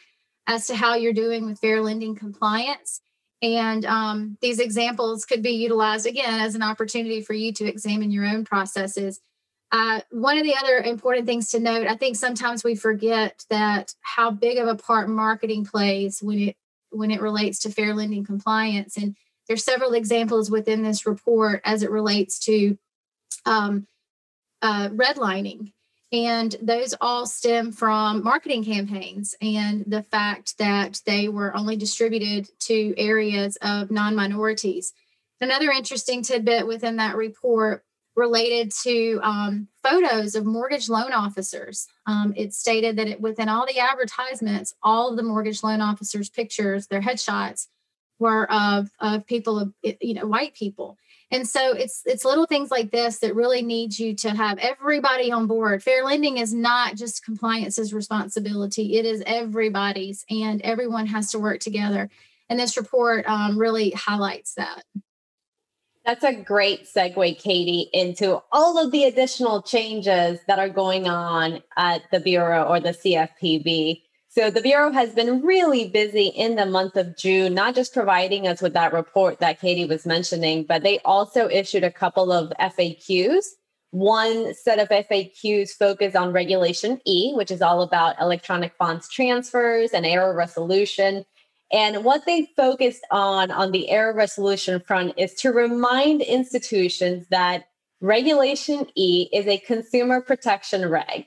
as 0.47 0.67
to 0.67 0.77
how 0.77 0.95
you're 0.95 1.15
doing 1.15 1.47
with 1.47 1.59
fair 1.59 1.81
lending 1.81 2.15
compliance. 2.15 3.01
And 3.41 3.87
um, 3.87 4.37
these 4.43 4.59
examples 4.59 5.25
could 5.25 5.43
be 5.43 5.53
utilized 5.53 6.07
again 6.07 6.41
as 6.41 6.55
an 6.55 6.63
opportunity 6.63 7.23
for 7.23 7.33
you 7.33 7.53
to 7.55 7.65
examine 7.65 8.11
your 8.11 8.27
own 8.27 8.45
processes. 8.45 9.21
Uh, 9.73 10.03
one 10.11 10.37
of 10.37 10.45
the 10.45 10.55
other 10.55 10.77
important 10.77 11.25
things 11.25 11.49
to 11.53 11.61
note, 11.61 11.87
I 11.87 11.97
think 11.97 12.15
sometimes 12.15 12.63
we 12.63 12.75
forget 12.75 13.47
that 13.49 13.95
how 14.03 14.31
big 14.31 14.59
of 14.59 14.69
a 14.69 14.77
part 14.77 15.09
marketing 15.09 15.65
plays 15.65 16.21
when 16.23 16.39
it 16.41 16.57
when 16.91 17.11
it 17.11 17.23
relates 17.23 17.61
to 17.61 17.71
fair 17.71 17.95
lending 17.95 18.23
compliance. 18.23 18.99
And 18.99 19.17
there's 19.49 19.65
several 19.65 19.93
examples 19.95 20.51
within 20.51 20.83
this 20.83 21.07
report 21.07 21.61
as 21.65 21.83
it 21.83 21.91
relates 21.91 22.39
to 22.41 22.79
um, 23.45 23.87
uh, 24.61 24.89
redlining 24.91 25.73
and 26.13 26.55
those 26.61 26.95
all 27.01 27.27
stem 27.27 27.73
from 27.73 28.23
marketing 28.23 28.65
campaigns 28.65 29.35
and 29.41 29.85
the 29.87 30.03
fact 30.03 30.59
that 30.59 31.01
they 31.07 31.29
were 31.29 31.57
only 31.57 31.75
distributed 31.75 32.49
to 32.61 32.95
areas 32.99 33.57
of 33.63 33.91
non 33.91 34.15
minorities. 34.15 34.93
Another 35.41 35.71
interesting 35.71 36.23
tidbit 36.23 36.67
within 36.67 36.97
that 36.97 37.17
report 37.17 37.83
related 38.15 38.71
to 38.83 39.19
um, 39.23 39.69
photos 39.83 40.35
of 40.35 40.45
mortgage 40.45 40.91
loan 40.91 41.15
officers. 41.15 41.89
Um, 42.07 42.35
it 42.37 42.53
stated 42.53 42.97
that 42.97 43.09
it, 43.09 43.21
within 43.21 43.49
all 43.49 43.67
the 43.67 43.79
advertisements, 43.79 44.75
all 44.83 45.11
of 45.11 45.17
the 45.17 45.23
mortgage 45.23 45.63
loan 45.63 45.81
officers' 45.81 46.29
pictures, 46.29 46.87
their 46.87 47.01
headshots, 47.01 47.69
were 48.23 48.51
of, 48.51 48.91
of 49.01 49.27
people 49.27 49.59
of 49.59 49.75
you 49.83 50.15
know 50.15 50.27
white 50.27 50.55
people 50.55 50.97
and 51.33 51.49
so 51.49 51.73
it's 51.73 52.03
it's 52.05 52.27
little 52.27 52.45
things 52.45 52.71
like 52.71 52.91
this 52.91 53.21
that 53.21 53.35
really 53.35 53.63
need 53.63 53.99
you 53.99 54.15
to 54.17 54.31
have 54.31 54.59
everybody 54.59 55.33
on 55.33 55.47
board. 55.47 55.83
Fair 55.83 56.05
lending 56.05 56.37
is 56.37 56.53
not 56.53 56.95
just 56.95 57.25
compliance's 57.25 57.95
responsibility; 57.95 58.99
it 58.99 59.07
is 59.07 59.23
everybody's, 59.27 60.27
and 60.29 60.61
everyone 60.61 61.07
has 61.07 61.33
to 61.33 61.39
work 61.39 61.61
together. 61.61 62.11
And 62.51 62.61
this 62.61 62.77
report 62.77 63.27
um, 63.27 63.57
really 63.59 63.93
highlights 63.93 64.55
that. 64.55 64.85
That's 66.05 66.25
a 66.25 66.35
great 66.35 66.87
segue, 66.87 67.39
Katie, 67.39 67.89
into 67.95 68.43
all 68.53 68.85
of 68.85 68.93
the 68.93 69.05
additional 69.05 69.63
changes 69.63 70.39
that 70.49 70.59
are 70.59 70.69
going 70.69 71.09
on 71.09 71.63
at 71.79 72.03
the 72.13 72.21
Bureau 72.21 72.65
or 72.65 72.79
the 72.79 72.91
CFPB. 72.91 74.03
So 74.35 74.49
the 74.49 74.63
Bureau 74.63 74.91
has 74.93 75.13
been 75.13 75.43
really 75.43 75.91
busy 75.91 76.29
in 76.29 76.57
the 76.57 76.65
month 76.65 76.97
of 76.97 77.19
June, 77.19 77.53
not 77.53 77.75
just 77.75 77.93
providing 77.93 78.49
us 78.49 78.63
with 78.63 78.73
that 78.73 78.95
report 78.95 79.41
that 79.41 79.61
Katie 79.61 79.85
was 79.85 80.07
mentioning, 80.07 80.65
but 80.65 80.83
they 80.83 81.01
also 81.01 81.51
issued 81.51 81.85
a 81.85 81.91
couple 81.91 82.33
of 82.33 82.51
FAQs. 82.59 83.45
One 83.91 84.55
set 84.55 84.79
of 84.79 84.89
FAQs 84.89 85.73
focused 85.73 86.17
on 86.17 86.33
Regulation 86.33 86.99
E, 87.07 87.35
which 87.35 87.51
is 87.51 87.61
all 87.61 87.83
about 87.83 88.19
electronic 88.23 88.73
funds 88.79 89.07
transfers 89.07 89.91
and 89.91 90.07
error 90.07 90.35
resolution. 90.35 91.27
And 91.71 92.03
what 92.03 92.25
they 92.25 92.49
focused 92.57 93.07
on 93.11 93.51
on 93.51 93.71
the 93.71 93.91
error 93.91 94.15
resolution 94.15 94.81
front 94.81 95.13
is 95.19 95.35
to 95.41 95.53
remind 95.53 96.23
institutions 96.23 97.27
that 97.29 97.65
Regulation 98.01 98.87
E 98.95 99.29
is 99.31 99.47
a 99.47 99.59
consumer 99.59 100.23
protection 100.23 100.89
reg. 100.89 101.27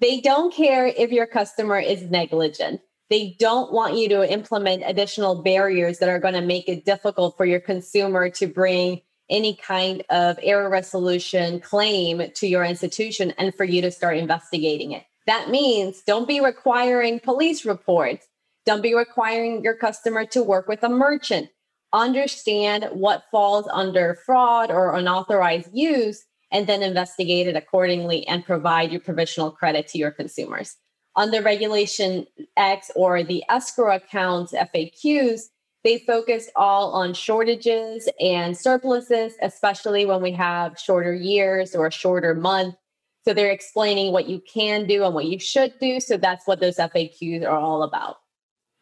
They 0.00 0.20
don't 0.20 0.52
care 0.52 0.86
if 0.86 1.12
your 1.12 1.26
customer 1.26 1.78
is 1.78 2.10
negligent. 2.10 2.80
They 3.10 3.36
don't 3.38 3.72
want 3.72 3.96
you 3.96 4.08
to 4.08 4.30
implement 4.30 4.82
additional 4.84 5.42
barriers 5.42 5.98
that 5.98 6.08
are 6.08 6.18
going 6.18 6.34
to 6.34 6.40
make 6.40 6.68
it 6.68 6.84
difficult 6.84 7.36
for 7.36 7.46
your 7.46 7.60
consumer 7.60 8.28
to 8.30 8.48
bring 8.48 9.02
any 9.30 9.54
kind 9.54 10.02
of 10.10 10.38
error 10.42 10.68
resolution 10.68 11.60
claim 11.60 12.22
to 12.34 12.46
your 12.48 12.64
institution 12.64 13.32
and 13.38 13.54
for 13.54 13.64
you 13.64 13.80
to 13.82 13.90
start 13.90 14.16
investigating 14.16 14.92
it. 14.92 15.04
That 15.26 15.48
means 15.48 16.02
don't 16.02 16.28
be 16.28 16.40
requiring 16.40 17.20
police 17.20 17.64
reports. 17.64 18.26
Don't 18.66 18.82
be 18.82 18.94
requiring 18.94 19.62
your 19.62 19.76
customer 19.76 20.24
to 20.26 20.42
work 20.42 20.66
with 20.66 20.82
a 20.82 20.88
merchant. 20.88 21.50
Understand 21.92 22.88
what 22.92 23.24
falls 23.30 23.68
under 23.72 24.18
fraud 24.26 24.70
or 24.70 24.96
unauthorized 24.96 25.70
use 25.72 26.24
and 26.54 26.68
then 26.68 26.82
investigate 26.82 27.48
it 27.48 27.56
accordingly 27.56 28.26
and 28.28 28.46
provide 28.46 28.92
your 28.92 29.00
provisional 29.00 29.50
credit 29.50 29.88
to 29.88 29.98
your 29.98 30.12
consumers. 30.12 30.76
On 31.16 31.32
the 31.32 31.42
Regulation 31.42 32.26
X 32.56 32.90
or 32.94 33.22
the 33.22 33.42
escrow 33.48 33.96
accounts 33.96 34.52
FAQs, 34.52 35.42
they 35.82 35.98
focused 35.98 36.50
all 36.56 36.92
on 36.92 37.12
shortages 37.12 38.08
and 38.18 38.56
surpluses, 38.56 39.34
especially 39.42 40.06
when 40.06 40.22
we 40.22 40.32
have 40.32 40.78
shorter 40.78 41.12
years 41.12 41.74
or 41.74 41.88
a 41.88 41.92
shorter 41.92 42.34
month. 42.34 42.76
So 43.24 43.34
they're 43.34 43.50
explaining 43.50 44.12
what 44.12 44.28
you 44.28 44.40
can 44.40 44.86
do 44.86 45.04
and 45.04 45.14
what 45.14 45.26
you 45.26 45.38
should 45.38 45.74
do. 45.80 45.98
So 46.00 46.16
that's 46.16 46.46
what 46.46 46.60
those 46.60 46.76
FAQs 46.76 47.44
are 47.44 47.58
all 47.58 47.82
about. 47.82 48.16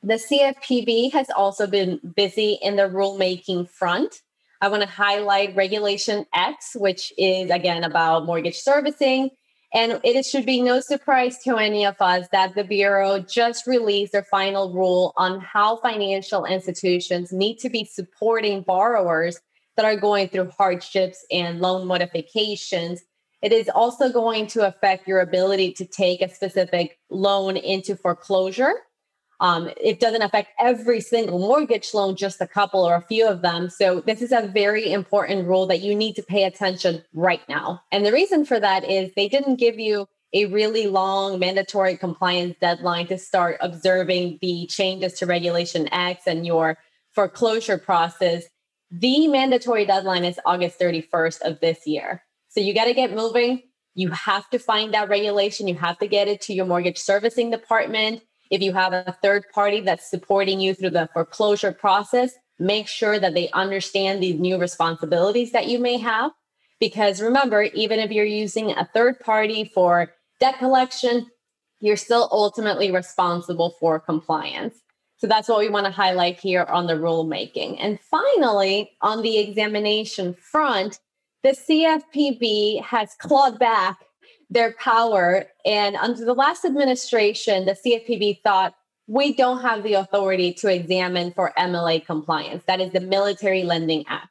The 0.02 0.14
CFPB 0.14 1.12
has 1.12 1.30
also 1.30 1.66
been 1.66 2.00
busy 2.16 2.58
in 2.60 2.76
the 2.76 2.88
rulemaking 2.88 3.68
front. 3.68 4.20
I 4.62 4.68
want 4.68 4.84
to 4.84 4.88
highlight 4.88 5.56
Regulation 5.56 6.24
X, 6.32 6.76
which 6.76 7.12
is 7.18 7.50
again 7.50 7.82
about 7.82 8.26
mortgage 8.26 8.60
servicing. 8.60 9.30
And 9.74 10.00
it 10.04 10.24
should 10.24 10.46
be 10.46 10.62
no 10.62 10.78
surprise 10.78 11.38
to 11.42 11.56
any 11.56 11.84
of 11.84 11.96
us 12.00 12.28
that 12.30 12.54
the 12.54 12.62
Bureau 12.62 13.18
just 13.18 13.66
released 13.66 14.12
their 14.12 14.22
final 14.22 14.72
rule 14.72 15.14
on 15.16 15.40
how 15.40 15.78
financial 15.78 16.44
institutions 16.44 17.32
need 17.32 17.58
to 17.58 17.70
be 17.70 17.84
supporting 17.84 18.62
borrowers 18.62 19.40
that 19.76 19.84
are 19.84 19.96
going 19.96 20.28
through 20.28 20.50
hardships 20.56 21.26
and 21.32 21.60
loan 21.60 21.88
modifications. 21.88 23.02
It 23.40 23.52
is 23.52 23.68
also 23.68 24.12
going 24.12 24.46
to 24.48 24.64
affect 24.68 25.08
your 25.08 25.18
ability 25.18 25.72
to 25.72 25.86
take 25.86 26.22
a 26.22 26.32
specific 26.32 27.00
loan 27.10 27.56
into 27.56 27.96
foreclosure 27.96 28.74
um, 29.42 29.68
it 29.76 29.98
doesn't 29.98 30.22
affect 30.22 30.50
every 30.60 31.00
single 31.00 31.40
mortgage 31.40 31.92
loan, 31.92 32.14
just 32.14 32.40
a 32.40 32.46
couple 32.46 32.84
or 32.84 32.94
a 32.94 33.02
few 33.02 33.26
of 33.26 33.42
them. 33.42 33.68
So, 33.68 34.00
this 34.00 34.22
is 34.22 34.30
a 34.30 34.46
very 34.46 34.92
important 34.92 35.48
rule 35.48 35.66
that 35.66 35.80
you 35.80 35.96
need 35.96 36.14
to 36.14 36.22
pay 36.22 36.44
attention 36.44 37.02
right 37.12 37.40
now. 37.48 37.82
And 37.90 38.06
the 38.06 38.12
reason 38.12 38.44
for 38.44 38.60
that 38.60 38.88
is 38.88 39.10
they 39.14 39.28
didn't 39.28 39.56
give 39.56 39.80
you 39.80 40.06
a 40.32 40.46
really 40.46 40.86
long 40.86 41.40
mandatory 41.40 41.96
compliance 41.96 42.54
deadline 42.60 43.08
to 43.08 43.18
start 43.18 43.56
observing 43.60 44.38
the 44.40 44.66
changes 44.68 45.14
to 45.14 45.26
Regulation 45.26 45.92
X 45.92 46.28
and 46.28 46.46
your 46.46 46.78
foreclosure 47.10 47.78
process. 47.78 48.44
The 48.92 49.26
mandatory 49.26 49.86
deadline 49.86 50.24
is 50.24 50.38
August 50.46 50.78
31st 50.78 51.40
of 51.40 51.58
this 51.58 51.84
year. 51.84 52.22
So, 52.48 52.60
you 52.60 52.72
got 52.74 52.84
to 52.84 52.94
get 52.94 53.12
moving. 53.12 53.64
You 53.96 54.10
have 54.10 54.48
to 54.50 54.60
find 54.60 54.94
that 54.94 55.08
regulation. 55.08 55.66
You 55.66 55.74
have 55.74 55.98
to 55.98 56.06
get 56.06 56.28
it 56.28 56.42
to 56.42 56.54
your 56.54 56.64
mortgage 56.64 56.98
servicing 56.98 57.50
department 57.50 58.22
if 58.52 58.60
you 58.60 58.74
have 58.74 58.92
a 58.92 59.16
third 59.22 59.46
party 59.52 59.80
that's 59.80 60.10
supporting 60.10 60.60
you 60.60 60.74
through 60.74 60.90
the 60.90 61.08
foreclosure 61.14 61.72
process, 61.72 62.34
make 62.58 62.86
sure 62.86 63.18
that 63.18 63.32
they 63.32 63.48
understand 63.50 64.22
these 64.22 64.38
new 64.38 64.58
responsibilities 64.58 65.52
that 65.52 65.68
you 65.68 65.78
may 65.78 65.96
have. 65.96 66.30
Because 66.78 67.22
remember, 67.22 67.62
even 67.62 67.98
if 67.98 68.10
you're 68.10 68.26
using 68.26 68.72
a 68.72 68.88
third 68.92 69.18
party 69.20 69.64
for 69.74 70.12
debt 70.38 70.58
collection, 70.58 71.28
you're 71.80 71.96
still 71.96 72.28
ultimately 72.30 72.92
responsible 72.92 73.74
for 73.80 73.98
compliance. 73.98 74.74
So 75.16 75.26
that's 75.26 75.48
what 75.48 75.60
we 75.60 75.70
want 75.70 75.86
to 75.86 75.92
highlight 75.92 76.38
here 76.38 76.64
on 76.64 76.86
the 76.86 76.94
rulemaking. 76.94 77.78
And 77.80 77.98
finally, 78.00 78.90
on 79.00 79.22
the 79.22 79.38
examination 79.38 80.34
front, 80.34 81.00
the 81.42 81.50
CFPB 81.50 82.82
has 82.82 83.14
clawed 83.18 83.58
back 83.58 83.98
their 84.52 84.72
power. 84.74 85.46
And 85.64 85.96
under 85.96 86.24
the 86.24 86.34
last 86.34 86.64
administration, 86.64 87.64
the 87.64 87.72
CFPB 87.72 88.42
thought 88.42 88.74
we 89.06 89.34
don't 89.34 89.62
have 89.62 89.82
the 89.82 89.94
authority 89.94 90.52
to 90.54 90.68
examine 90.68 91.32
for 91.32 91.52
MLA 91.58 92.04
compliance. 92.04 92.62
That 92.66 92.80
is 92.80 92.92
the 92.92 93.00
Military 93.00 93.64
Lending 93.64 94.04
Act. 94.08 94.28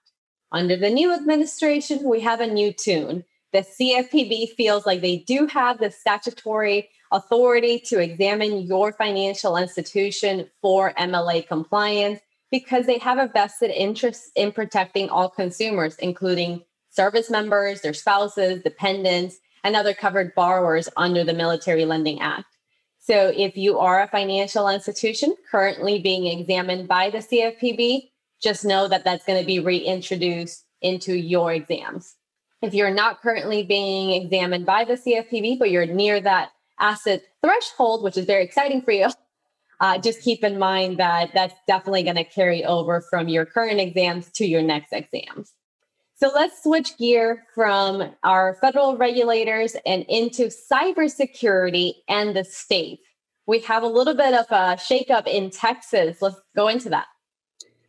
Under 0.51 0.77
the 0.77 0.89
new 0.89 1.13
administration, 1.13 2.03
we 2.03 2.19
have 2.21 2.39
a 2.39 2.47
new 2.47 2.71
tune. 2.71 3.23
The 3.53 3.59
CFPB 3.59 4.55
feels 4.55 4.85
like 4.85 5.01
they 5.01 5.17
do 5.17 5.47
have 5.47 5.79
the 5.79 5.91
statutory 5.91 6.89
authority 7.11 7.79
to 7.79 7.99
examine 7.99 8.61
your 8.61 8.93
financial 8.93 9.57
institution 9.57 10.49
for 10.61 10.93
MLA 10.93 11.45
compliance 11.45 12.19
because 12.49 12.85
they 12.85 12.97
have 12.99 13.17
a 13.17 13.27
vested 13.27 13.71
interest 13.71 14.31
in 14.35 14.51
protecting 14.51 15.09
all 15.09 15.29
consumers, 15.29 15.95
including 15.97 16.63
service 16.89 17.29
members, 17.29 17.81
their 17.81 17.93
spouses, 17.93 18.61
dependents, 18.61 19.37
and 19.63 19.75
other 19.75 19.93
covered 19.93 20.33
borrowers 20.35 20.89
under 20.97 21.23
the 21.23 21.33
Military 21.33 21.85
Lending 21.85 22.21
Act. 22.21 22.45
So 22.99 23.33
if 23.35 23.57
you 23.57 23.79
are 23.79 24.01
a 24.01 24.07
financial 24.07 24.69
institution 24.69 25.35
currently 25.49 25.99
being 25.99 26.27
examined 26.27 26.87
by 26.87 27.09
the 27.09 27.17
CFPB, 27.17 28.09
just 28.41 28.63
know 28.63 28.87
that 28.87 29.03
that's 29.03 29.25
going 29.25 29.39
to 29.39 29.45
be 29.45 29.59
reintroduced 29.59 30.65
into 30.81 31.15
your 31.15 31.51
exams. 31.53 32.15
If 32.61 32.73
you're 32.73 32.93
not 32.93 33.21
currently 33.21 33.63
being 33.63 34.11
examined 34.11 34.65
by 34.65 34.85
the 34.85 34.93
CFPB, 34.93 35.57
but 35.57 35.71
you're 35.71 35.87
near 35.87 36.21
that 36.21 36.51
asset 36.79 37.23
threshold, 37.43 38.03
which 38.03 38.17
is 38.17 38.25
very 38.25 38.43
exciting 38.43 38.81
for 38.81 38.91
you, 38.91 39.07
uh, 39.79 39.97
just 39.97 40.21
keep 40.21 40.43
in 40.43 40.59
mind 40.59 40.97
that 40.97 41.31
that's 41.33 41.55
definitely 41.67 42.03
going 42.03 42.15
to 42.17 42.23
carry 42.23 42.63
over 42.63 43.01
from 43.01 43.27
your 43.27 43.45
current 43.45 43.79
exams 43.79 44.29
to 44.31 44.45
your 44.45 44.61
next 44.61 44.93
exams. 44.93 45.53
So 46.21 46.29
let's 46.35 46.61
switch 46.61 46.99
gear 46.99 47.45
from 47.55 48.13
our 48.23 48.55
federal 48.61 48.95
regulators 48.95 49.75
and 49.87 50.05
into 50.07 50.51
cybersecurity 50.71 51.93
and 52.07 52.35
the 52.35 52.43
state. 52.43 52.99
We 53.47 53.57
have 53.61 53.81
a 53.81 53.87
little 53.87 54.13
bit 54.13 54.35
of 54.35 54.45
a 54.51 54.77
shakeup 54.77 55.25
in 55.25 55.49
Texas. 55.49 56.21
Let's 56.21 56.39
go 56.55 56.67
into 56.67 56.89
that. 56.89 57.07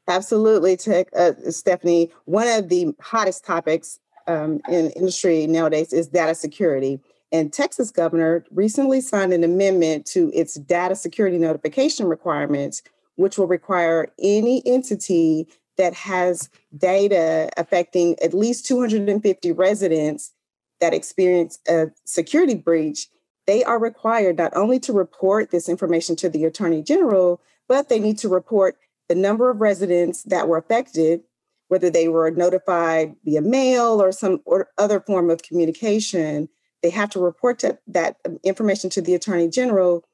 Absolutely, 0.09 0.79
Tech, 0.79 1.09
uh, 1.15 1.33
Stephanie. 1.51 2.11
One 2.25 2.49
of 2.49 2.71
the 2.71 2.95
hottest 3.03 3.45
topics 3.45 4.01
um, 4.27 4.63
in 4.67 4.89
industry 4.93 5.47
nowadays 5.47 5.93
is 5.93 6.09
data 6.09 6.35
security. 6.35 7.01
And 7.33 7.53
Texas 7.53 7.91
governor 7.91 8.47
recently 8.51 9.03
signed 9.03 9.35
an 9.35 9.45
amendment 9.45 10.07
to 10.07 10.31
its 10.33 10.55
data 10.55 10.97
security 10.97 11.37
notification 11.37 12.07
requirements, 12.07 12.83
which 13.17 13.37
will 13.37 13.47
require 13.47 14.11
any 14.19 14.63
entity 14.65 15.49
that 15.79 15.95
has 15.95 16.51
data 16.77 17.51
affecting 17.57 18.17
at 18.23 18.35
least 18.35 18.67
250 18.67 19.53
residents 19.53 20.33
that 20.81 20.95
experience 20.95 21.59
a 21.69 21.87
security 22.05 22.55
breach, 22.55 23.09
they 23.47 23.65
are 23.65 23.79
required 23.79 24.39
not 24.39 24.55
only 24.57 24.79
to 24.81 24.93
report 24.93 25.51
this 25.51 25.69
information 25.69 26.17
to 26.17 26.29
the 26.29 26.45
Attorney 26.45 26.83
General, 26.83 27.41
but 27.69 27.89
they 27.89 27.99
need 27.99 28.19
to 28.19 28.29
report 28.29 28.77
the 29.09 29.15
number 29.15 29.51
of 29.51 29.61
residents 29.61 30.23
that 30.25 30.49
were 30.49 30.59
affected, 30.59 31.23
whether 31.69 31.91
they 31.91 32.09
were 32.09 32.31
notified 32.31 33.15
via 33.25 33.41
mail 33.41 34.03
or 34.03 34.13
some 34.13 34.41
or 34.45 34.69
other 34.79 35.01
form 35.01 35.31
of 35.31 35.43
communication. 35.43 36.49
They 36.83 36.91
have 36.91 37.11
to 37.11 37.21
report 37.21 37.61
to, 37.61 37.79
that 37.89 38.17
information 38.43 38.91
to 38.91 39.01
the 39.01 39.15
Attorney 39.15 39.49
General, 39.49 40.05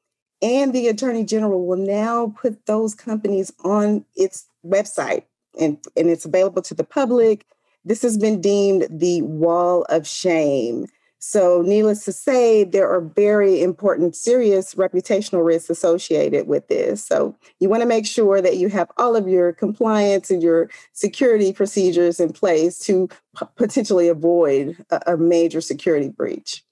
and 0.41 0.71
the 0.71 0.87
Attorney 0.87 1.25
General 1.25 1.65
will 1.65 1.77
now 1.77 2.33
put 2.39 2.65
those 2.65 2.95
companies 2.95 3.51
on 3.63 4.05
its 4.15 4.45
website 4.65 5.23
and, 5.59 5.77
and 5.95 6.09
it's 6.09 6.25
available 6.25 6.61
to 6.63 6.73
the 6.73 6.83
public. 6.83 7.45
This 7.85 8.01
has 8.01 8.17
been 8.17 8.41
deemed 8.41 8.87
the 8.89 9.21
wall 9.21 9.83
of 9.89 10.07
shame. 10.07 10.87
So, 11.21 11.61
needless 11.61 12.05
to 12.05 12.13
say, 12.13 12.63
there 12.63 12.89
are 12.89 13.01
very 13.01 13.61
important, 13.61 14.15
serious 14.15 14.75
reputational 14.75 15.45
risks 15.45 15.69
associated 15.69 16.47
with 16.47 16.69
this. 16.69 17.05
So, 17.05 17.35
you 17.59 17.67
want 17.67 17.81
to 17.81 17.87
make 17.87 18.05
sure 18.05 18.41
that 18.41 18.55
you 18.55 18.69
have 18.69 18.89
all 18.97 19.17
of 19.17 19.27
your 19.27 19.51
compliance 19.51 20.31
and 20.31 20.41
your 20.41 20.69
security 20.93 21.51
procedures 21.51 22.21
in 22.21 22.31
place 22.31 22.79
to 22.85 23.09
p- 23.37 23.45
potentially 23.57 24.07
avoid 24.07 24.77
a, 24.91 25.13
a 25.13 25.17
major 25.17 25.59
security 25.59 26.07
breach. 26.07 26.63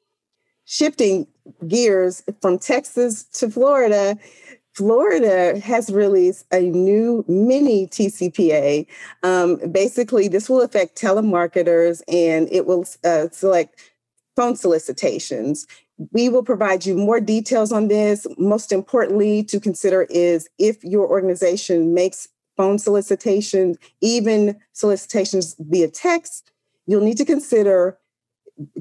Shifting 0.63 1.27
gears 1.67 2.24
from 2.41 2.58
Texas 2.58 3.24
to 3.24 3.50
Florida, 3.50 4.17
Florida 4.77 5.60
has 5.60 5.89
released 5.89 6.46
a 6.51 6.60
new 6.60 7.25
mini 7.27 7.88
TCPA. 7.88 8.86
Um, 9.24 9.55
basically, 9.72 10.27
this 10.27 10.48
will 10.48 10.62
affect 10.62 11.01
telemarketers 11.01 12.03
and 12.07 12.48
it 12.51 12.67
will 12.67 12.86
uh, 13.03 13.27
select 13.31 13.91
phone 14.36 14.55
solicitations. 14.55 15.65
We 16.12 16.29
will 16.29 16.43
provide 16.43 16.86
you 16.86 16.96
more 16.96 17.19
details 17.19 17.72
on 17.72 17.88
this. 17.88 18.27
Most 18.38 18.72
importantly, 18.72 19.43
to 19.46 19.60
consider 19.60 20.03
is 20.12 20.48
if 20.60 20.84
your 20.84 21.07
organization 21.07 21.96
makes 21.96 22.27
phone 22.55 22.77
solicitations, 22.77 23.77
even 24.01 24.60
solicitations 24.74 25.55
via 25.57 25.88
text, 25.88 26.51
you'll 26.86 27.03
need 27.03 27.17
to 27.17 27.25
consider 27.25 27.98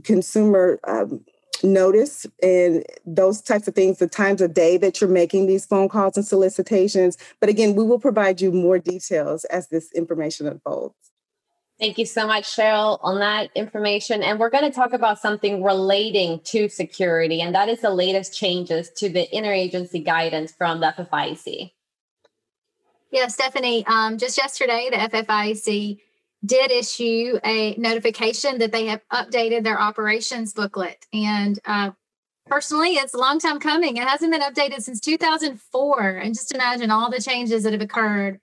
consumer 0.05 0.79
um, 0.87 1.25
notice 1.63 2.27
and 2.43 2.85
those 3.05 3.41
types 3.41 3.69
of 3.69 3.75
things, 3.75 3.99
the 3.99 4.09
times 4.09 4.41
of 4.41 4.55
day 4.55 4.77
that 4.79 5.01
you're 5.01 5.11
making 5.11 5.47
these 5.47 5.67
phone 5.67 5.89
calls 5.89 6.17
and 6.17 6.27
solicitations. 6.27 7.17
But 7.40 7.49
again, 7.49 7.75
we 7.75 7.85
will 7.85 7.99
provide 7.99 8.40
you 8.40 8.53
more 8.53 8.79
details 8.79 9.45
as 9.47 9.69
this 9.69 9.92
information 9.92 10.47
unfolds. 10.47 10.95
Thank 11.79 11.99
you 11.99 12.07
so 12.07 12.27
much, 12.27 12.45
Cheryl, 12.45 12.99
on 13.03 13.19
that 13.21 13.51
information. 13.55 14.23
And 14.23 14.40
we're 14.40 14.49
going 14.49 14.64
to 14.64 14.75
talk 14.75 14.95
about 14.95 15.19
something 15.19 15.62
relating 15.62 16.40
to 16.45 16.71
security, 16.71 17.42
and 17.42 17.55
that 17.55 17.69
is 17.69 17.83
the 17.83 17.90
latest 17.90 18.35
changes 18.35 18.90
to 18.97 19.11
the 19.11 19.29
interagency 19.33 20.03
guidance 20.03 20.53
from 20.53 20.81
the 20.81 20.95
FFIEC. 20.97 21.73
Yeah, 23.11 23.27
Stephanie, 23.29 23.85
um, 23.87 24.16
just 24.16 24.38
yesterday, 24.38 24.88
the 24.90 24.97
FFIEC 24.97 26.01
did 26.44 26.70
issue 26.70 27.38
a 27.44 27.75
notification 27.77 28.59
that 28.59 28.72
they 28.72 28.87
have 28.87 29.01
updated 29.12 29.64
their 29.64 29.81
operations 29.81 30.53
booklet. 30.53 31.07
And 31.12 31.59
uh, 31.64 31.90
personally, 32.46 32.90
it's 32.90 33.14
a 33.14 33.18
long 33.18 33.38
time 33.38 33.59
coming. 33.59 33.96
It 33.96 34.07
hasn't 34.07 34.33
been 34.33 34.42
updated 34.42 34.83
since 34.83 35.01
2004. 35.01 36.09
And 36.09 36.35
just 36.35 36.55
imagine 36.55 36.90
all 36.90 37.11
the 37.11 37.20
changes 37.20 37.64
that 37.64 37.72
have 37.72 37.83
occurred 37.83 38.40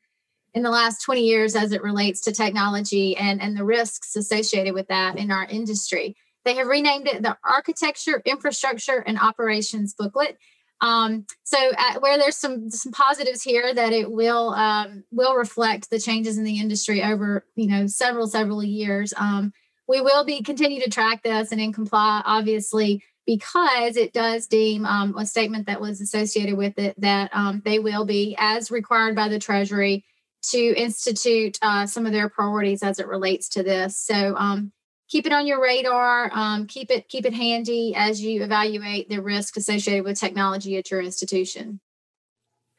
in 0.54 0.64
the 0.64 0.70
last 0.70 1.02
20 1.04 1.22
years 1.22 1.56
as 1.56 1.72
it 1.72 1.82
relates 1.82 2.22
to 2.22 2.32
technology 2.32 3.18
and, 3.18 3.42
and 3.42 3.58
the 3.58 3.64
risks 3.64 4.16
associated 4.16 4.74
with 4.74 4.88
that 4.88 5.18
in 5.18 5.32
our 5.32 5.46
industry. 5.46 6.16
They 6.46 6.56
have 6.56 6.68
renamed 6.68 7.08
it 7.08 7.24
the 7.24 7.38
Architecture, 7.44 8.22
Infrastructure, 8.26 9.04
and 9.06 9.18
Operations 9.18 9.94
Booklet. 9.94 10.38
Um, 10.84 11.26
so 11.44 11.58
uh, 11.58 12.00
where 12.02 12.18
there's 12.18 12.36
some 12.36 12.70
some 12.70 12.92
positives 12.92 13.42
here 13.42 13.74
that 13.74 13.94
it 13.94 14.12
will 14.12 14.50
um, 14.50 15.06
will 15.12 15.34
reflect 15.36 15.90
the 15.90 16.00
changes 16.00 16.38
in 16.38 16.44
the 16.44 16.60
industry 16.60 17.02
over 17.02 17.46
you 17.56 17.68
know 17.68 17.88
several 17.88 18.28
several 18.28 18.62
years. 18.62 19.14
Um, 19.16 19.54
we 19.88 20.02
will 20.02 20.26
be 20.26 20.44
continue 20.44 20.82
to 20.82 20.90
track 20.90 21.24
this 21.24 21.54
and 21.54 21.62
Ncomply, 21.62 22.22
obviously, 22.26 23.02
because 23.26 23.96
it 23.96 24.12
does 24.12 24.48
deem 24.48 24.86
um, 24.86 25.18
a 25.18 25.26
statement 25.26 25.68
that 25.68 25.80
was 25.80 26.02
associated 26.02 26.58
with 26.58 26.78
it 26.78 27.00
that 27.00 27.30
um, 27.34 27.62
they 27.64 27.80
will 27.80 28.06
be, 28.06 28.36
as 28.38 28.70
required 28.70 29.16
by 29.16 29.30
the 29.30 29.40
Treasury, 29.40 30.04
to 30.52 30.58
institute 30.58 31.58
uh, 31.62 31.86
some 31.86 32.06
of 32.06 32.12
their 32.12 32.28
priorities 32.28 32.84
as 32.84 33.00
it 33.00 33.08
relates 33.08 33.48
to 33.50 33.64
this. 33.64 33.98
So 33.98 34.36
um, 34.36 34.74
keep 35.10 35.26
it 35.26 35.34
on 35.34 35.48
your 35.48 35.62
radar. 35.62 36.30
Um, 36.34 36.68
keep 36.68 36.90
it 36.90 37.10
keep 37.10 37.26
it 37.26 37.34
handy 37.34 37.94
as 37.96 38.22
you 38.22 38.44
evaluate 38.44 39.10
the 39.10 39.22
risk 39.22 39.58
associated 39.58 40.04
with 40.04 40.20
technology 40.20 40.78
at 40.78 40.90
your 40.92 41.02
institution. 41.02 41.80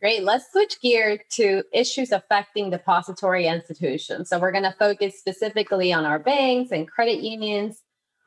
Great. 0.01 0.23
Let's 0.23 0.53
switch 0.53 0.81
gear 0.83 1.19
to 1.33 1.63
issues 1.73 2.13
affecting 2.13 2.69
depository 2.69 3.47
institutions. 3.47 4.29
So 4.29 4.39
we're 4.39 4.53
going 4.53 4.65
to 4.65 4.75
focus 4.79 5.19
specifically 5.19 5.95
on 5.95 6.05
our 6.05 6.19
banks 6.19 6.73
and 6.73 6.87
credit 6.87 7.21
unions 7.21 7.81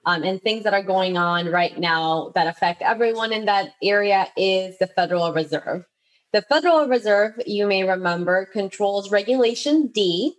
um, 0.07 0.23
and 0.23 0.41
things 0.41 0.63
that 0.63 0.73
are 0.73 0.81
going 0.81 1.17
on 1.17 1.51
right 1.51 1.77
now 1.77 2.31
that 2.33 2.47
affect 2.47 2.81
everyone 2.81 3.31
in 3.31 3.45
that 3.45 3.73
area 3.83 4.27
is 4.35 4.77
the 4.79 4.87
Federal 4.87 5.33
Reserve. 5.33 5.83
The 6.33 6.41
Federal 6.41 6.87
Reserve, 6.87 7.33
you 7.45 7.67
may 7.67 7.83
remember, 7.83 8.47
controls 8.51 9.11
Regulation 9.11 9.87
D, 9.87 10.33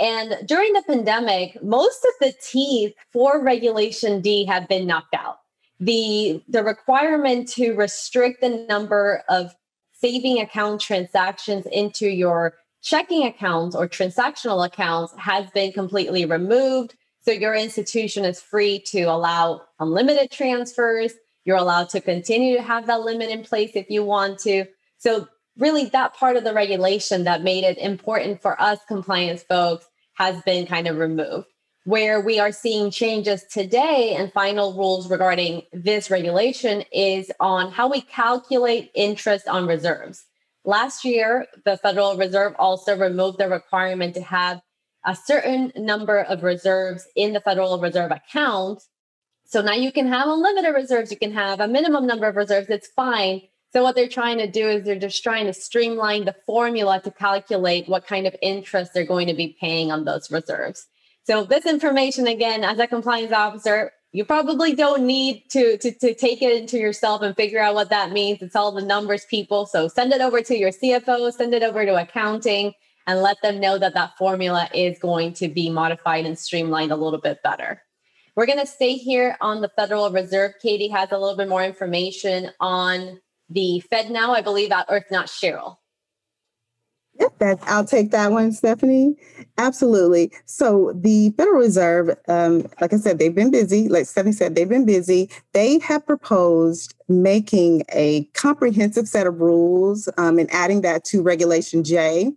and 0.00 0.38
during 0.46 0.72
the 0.72 0.82
pandemic, 0.82 1.62
most 1.62 2.04
of 2.06 2.12
the 2.20 2.32
teeth 2.42 2.94
for 3.12 3.42
Regulation 3.44 4.22
D 4.22 4.46
have 4.46 4.66
been 4.66 4.86
knocked 4.86 5.14
out. 5.14 5.40
The, 5.78 6.42
the 6.48 6.64
requirement 6.64 7.48
to 7.50 7.74
restrict 7.74 8.40
the 8.40 8.66
number 8.68 9.22
of 9.28 9.54
saving 9.92 10.40
account 10.40 10.80
transactions 10.80 11.66
into 11.66 12.08
your 12.08 12.54
checking 12.82 13.26
accounts 13.26 13.76
or 13.76 13.86
transactional 13.86 14.64
accounts 14.64 15.12
has 15.18 15.50
been 15.50 15.72
completely 15.72 16.24
removed. 16.24 16.94
So 17.20 17.30
your 17.30 17.54
institution 17.54 18.24
is 18.24 18.40
free 18.40 18.78
to 18.86 19.02
allow 19.02 19.60
unlimited 19.78 20.30
transfers. 20.30 21.12
You're 21.44 21.58
allowed 21.58 21.90
to 21.90 22.00
continue 22.00 22.56
to 22.56 22.62
have 22.62 22.86
that 22.86 23.02
limit 23.02 23.28
in 23.28 23.42
place 23.42 23.72
if 23.74 23.90
you 23.90 24.02
want 24.02 24.38
to. 24.40 24.64
So 24.96 25.28
really 25.58 25.86
that 25.86 26.14
part 26.14 26.36
of 26.36 26.44
the 26.44 26.54
regulation 26.54 27.24
that 27.24 27.42
made 27.42 27.64
it 27.64 27.76
important 27.76 28.40
for 28.40 28.60
us 28.60 28.78
compliance 28.88 29.42
folks 29.42 29.86
has 30.20 30.42
been 30.42 30.66
kind 30.66 30.86
of 30.86 30.98
removed. 30.98 31.46
Where 31.84 32.20
we 32.20 32.38
are 32.38 32.52
seeing 32.52 32.90
changes 32.90 33.42
today 33.44 34.14
and 34.18 34.30
final 34.30 34.74
rules 34.74 35.10
regarding 35.10 35.62
this 35.72 36.10
regulation 36.10 36.84
is 36.92 37.32
on 37.40 37.72
how 37.72 37.90
we 37.90 38.02
calculate 38.02 38.90
interest 38.94 39.48
on 39.48 39.66
reserves. 39.66 40.26
Last 40.62 41.06
year, 41.06 41.46
the 41.64 41.78
Federal 41.78 42.18
Reserve 42.18 42.52
also 42.58 42.98
removed 42.98 43.38
the 43.38 43.48
requirement 43.48 44.12
to 44.14 44.20
have 44.20 44.60
a 45.06 45.16
certain 45.16 45.72
number 45.74 46.18
of 46.18 46.42
reserves 46.42 47.08
in 47.16 47.32
the 47.32 47.40
Federal 47.40 47.80
Reserve 47.80 48.10
account. 48.10 48.82
So 49.46 49.62
now 49.62 49.72
you 49.72 49.90
can 49.90 50.06
have 50.06 50.28
unlimited 50.28 50.74
reserves, 50.74 51.10
you 51.10 51.16
can 51.16 51.32
have 51.32 51.60
a 51.60 51.66
minimum 51.66 52.06
number 52.06 52.26
of 52.26 52.36
reserves, 52.36 52.68
it's 52.68 52.88
fine. 52.88 53.40
So 53.72 53.82
what 53.82 53.94
they're 53.94 54.08
trying 54.08 54.38
to 54.38 54.50
do 54.50 54.68
is 54.68 54.84
they're 54.84 54.98
just 54.98 55.22
trying 55.22 55.46
to 55.46 55.52
streamline 55.52 56.24
the 56.24 56.34
formula 56.44 57.00
to 57.02 57.10
calculate 57.10 57.88
what 57.88 58.06
kind 58.06 58.26
of 58.26 58.34
interest 58.42 58.92
they're 58.92 59.04
going 59.04 59.28
to 59.28 59.34
be 59.34 59.56
paying 59.60 59.92
on 59.92 60.04
those 60.04 60.30
reserves. 60.30 60.86
So 61.24 61.44
this 61.44 61.66
information, 61.66 62.26
again, 62.26 62.64
as 62.64 62.78
a 62.78 62.86
compliance 62.86 63.32
officer, 63.32 63.92
you 64.12 64.24
probably 64.24 64.74
don't 64.74 65.06
need 65.06 65.44
to, 65.50 65.78
to, 65.78 65.92
to 65.92 66.14
take 66.14 66.42
it 66.42 66.56
into 66.56 66.78
yourself 66.78 67.22
and 67.22 67.36
figure 67.36 67.60
out 67.60 67.76
what 67.76 67.90
that 67.90 68.10
means. 68.10 68.42
It's 68.42 68.56
all 68.56 68.72
the 68.72 68.82
numbers, 68.82 69.24
people. 69.26 69.66
So 69.66 69.86
send 69.86 70.12
it 70.12 70.20
over 70.20 70.42
to 70.42 70.58
your 70.58 70.70
CFO, 70.70 71.32
send 71.32 71.54
it 71.54 71.62
over 71.62 71.86
to 71.86 71.94
accounting, 71.94 72.72
and 73.06 73.22
let 73.22 73.36
them 73.42 73.60
know 73.60 73.78
that 73.78 73.94
that 73.94 74.16
formula 74.18 74.68
is 74.74 74.98
going 74.98 75.34
to 75.34 75.48
be 75.48 75.70
modified 75.70 76.26
and 76.26 76.36
streamlined 76.36 76.90
a 76.90 76.96
little 76.96 77.20
bit 77.20 77.40
better. 77.44 77.82
We're 78.34 78.46
going 78.46 78.58
to 78.58 78.66
stay 78.66 78.94
here 78.94 79.36
on 79.40 79.60
the 79.60 79.68
Federal 79.68 80.10
Reserve. 80.10 80.52
Katie 80.60 80.88
has 80.88 81.12
a 81.12 81.18
little 81.18 81.36
bit 81.36 81.48
more 81.48 81.62
information 81.62 82.50
on 82.58 83.20
the 83.50 83.80
Fed 83.80 84.10
Now, 84.10 84.32
I 84.32 84.40
believe, 84.40 84.70
or 84.88 84.96
if 84.96 85.10
not, 85.10 85.26
Cheryl. 85.26 85.76
Yep, 87.18 87.38
that 87.38 87.58
I'll 87.66 87.84
take 87.84 88.12
that 88.12 88.32
one, 88.32 88.50
Stephanie. 88.52 89.14
Absolutely. 89.58 90.32
So 90.46 90.92
the 90.94 91.30
Federal 91.36 91.58
Reserve, 91.58 92.16
um, 92.28 92.66
like 92.80 92.94
I 92.94 92.96
said, 92.96 93.18
they've 93.18 93.34
been 93.34 93.50
busy. 93.50 93.88
Like 93.88 94.06
Stephanie 94.06 94.32
said, 94.32 94.54
they've 94.54 94.68
been 94.68 94.86
busy. 94.86 95.28
They 95.52 95.80
have 95.80 96.06
proposed 96.06 96.94
making 97.08 97.82
a 97.92 98.24
comprehensive 98.32 99.06
set 99.06 99.26
of 99.26 99.40
rules 99.40 100.08
um, 100.16 100.38
and 100.38 100.50
adding 100.50 100.80
that 100.80 101.04
to 101.06 101.20
Regulation 101.20 101.84
J. 101.84 102.32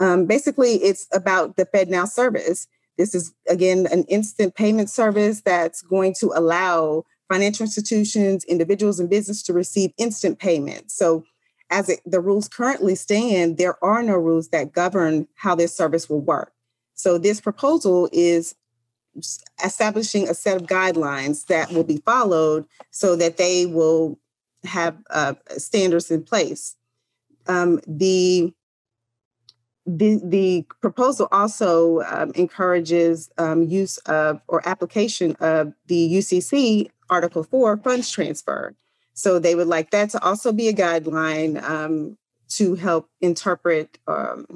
Um, 0.00 0.26
basically, 0.26 0.82
it's 0.82 1.06
about 1.12 1.56
the 1.56 1.66
FedNow 1.66 2.08
service. 2.08 2.66
This 2.98 3.14
is 3.14 3.32
again 3.48 3.86
an 3.92 4.04
instant 4.04 4.56
payment 4.56 4.90
service 4.90 5.42
that's 5.42 5.82
going 5.82 6.14
to 6.20 6.32
allow 6.34 7.04
financial 7.28 7.64
institutions, 7.64 8.44
individuals, 8.44 9.00
and 9.00 9.10
business 9.10 9.42
to 9.42 9.52
receive 9.52 9.92
instant 9.98 10.38
payments. 10.38 10.94
So 10.94 11.24
as 11.70 11.88
it, 11.88 12.00
the 12.04 12.20
rules 12.20 12.48
currently 12.48 12.94
stand, 12.94 13.56
there 13.56 13.82
are 13.82 14.02
no 14.02 14.16
rules 14.16 14.48
that 14.48 14.72
govern 14.72 15.26
how 15.34 15.54
this 15.54 15.74
service 15.74 16.08
will 16.08 16.20
work. 16.20 16.52
So 16.94 17.18
this 17.18 17.40
proposal 17.40 18.08
is 18.12 18.54
establishing 19.64 20.28
a 20.28 20.34
set 20.34 20.56
of 20.56 20.66
guidelines 20.66 21.46
that 21.46 21.72
will 21.72 21.84
be 21.84 21.98
followed 21.98 22.66
so 22.90 23.16
that 23.16 23.36
they 23.36 23.66
will 23.66 24.18
have 24.64 24.96
uh, 25.10 25.34
standards 25.56 26.10
in 26.10 26.22
place. 26.22 26.76
Um, 27.46 27.80
the, 27.86 28.52
the, 29.86 30.20
the 30.24 30.66
proposal 30.80 31.28
also 31.30 32.00
um, 32.02 32.32
encourages 32.34 33.30
um, 33.38 33.62
use 33.62 33.98
of 33.98 34.40
or 34.48 34.66
application 34.66 35.36
of 35.40 35.74
the 35.86 36.14
UCC 36.14 36.90
Article 37.10 37.44
4 37.44 37.76
funds 37.78 38.10
transfer. 38.10 38.74
So 39.14 39.38
they 39.38 39.54
would 39.54 39.68
like 39.68 39.90
that 39.90 40.10
to 40.10 40.22
also 40.22 40.52
be 40.52 40.68
a 40.68 40.72
guideline 40.72 41.62
um, 41.62 42.18
to 42.50 42.74
help 42.74 43.08
interpret 43.20 43.98
um, 44.06 44.46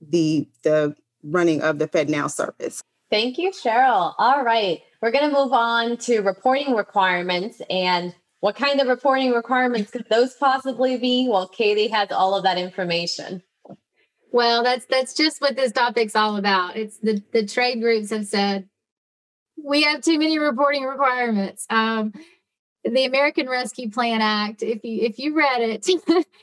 the 0.00 0.48
the 0.62 0.96
running 1.22 1.62
of 1.62 1.78
the 1.78 1.86
FedNow 1.86 2.30
service. 2.30 2.82
Thank 3.10 3.38
you, 3.38 3.52
Cheryl. 3.52 4.14
All 4.18 4.42
right, 4.42 4.80
we're 5.00 5.12
going 5.12 5.30
to 5.30 5.36
move 5.36 5.52
on 5.52 5.96
to 5.98 6.20
reporting 6.20 6.74
requirements 6.74 7.62
and 7.70 8.14
what 8.42 8.56
kind 8.56 8.80
of 8.80 8.88
reporting 8.88 9.30
requirements 9.30 9.92
could 9.92 10.06
those 10.10 10.34
possibly 10.34 10.96
be? 10.96 11.28
Well, 11.28 11.46
Katie 11.46 11.86
has 11.88 12.10
all 12.10 12.34
of 12.34 12.42
that 12.42 12.58
information. 12.58 13.40
Well, 14.32 14.64
that's 14.64 14.84
that's 14.86 15.14
just 15.14 15.40
what 15.40 15.54
this 15.54 15.70
topic's 15.70 16.16
all 16.16 16.36
about. 16.36 16.76
It's 16.76 16.98
the 16.98 17.22
the 17.32 17.46
trade 17.46 17.80
groups 17.80 18.10
have 18.10 18.26
said 18.26 18.68
we 19.56 19.82
have 19.82 20.00
too 20.00 20.18
many 20.18 20.38
reporting 20.38 20.84
requirements. 20.84 21.66
Um, 21.70 22.12
the 22.84 23.04
American 23.04 23.48
Rescue 23.48 23.90
Plan 23.90 24.20
Act, 24.20 24.62
if 24.62 24.84
you 24.84 25.02
if 25.02 25.18
you 25.18 25.36
read 25.36 25.62
it, 25.62 25.86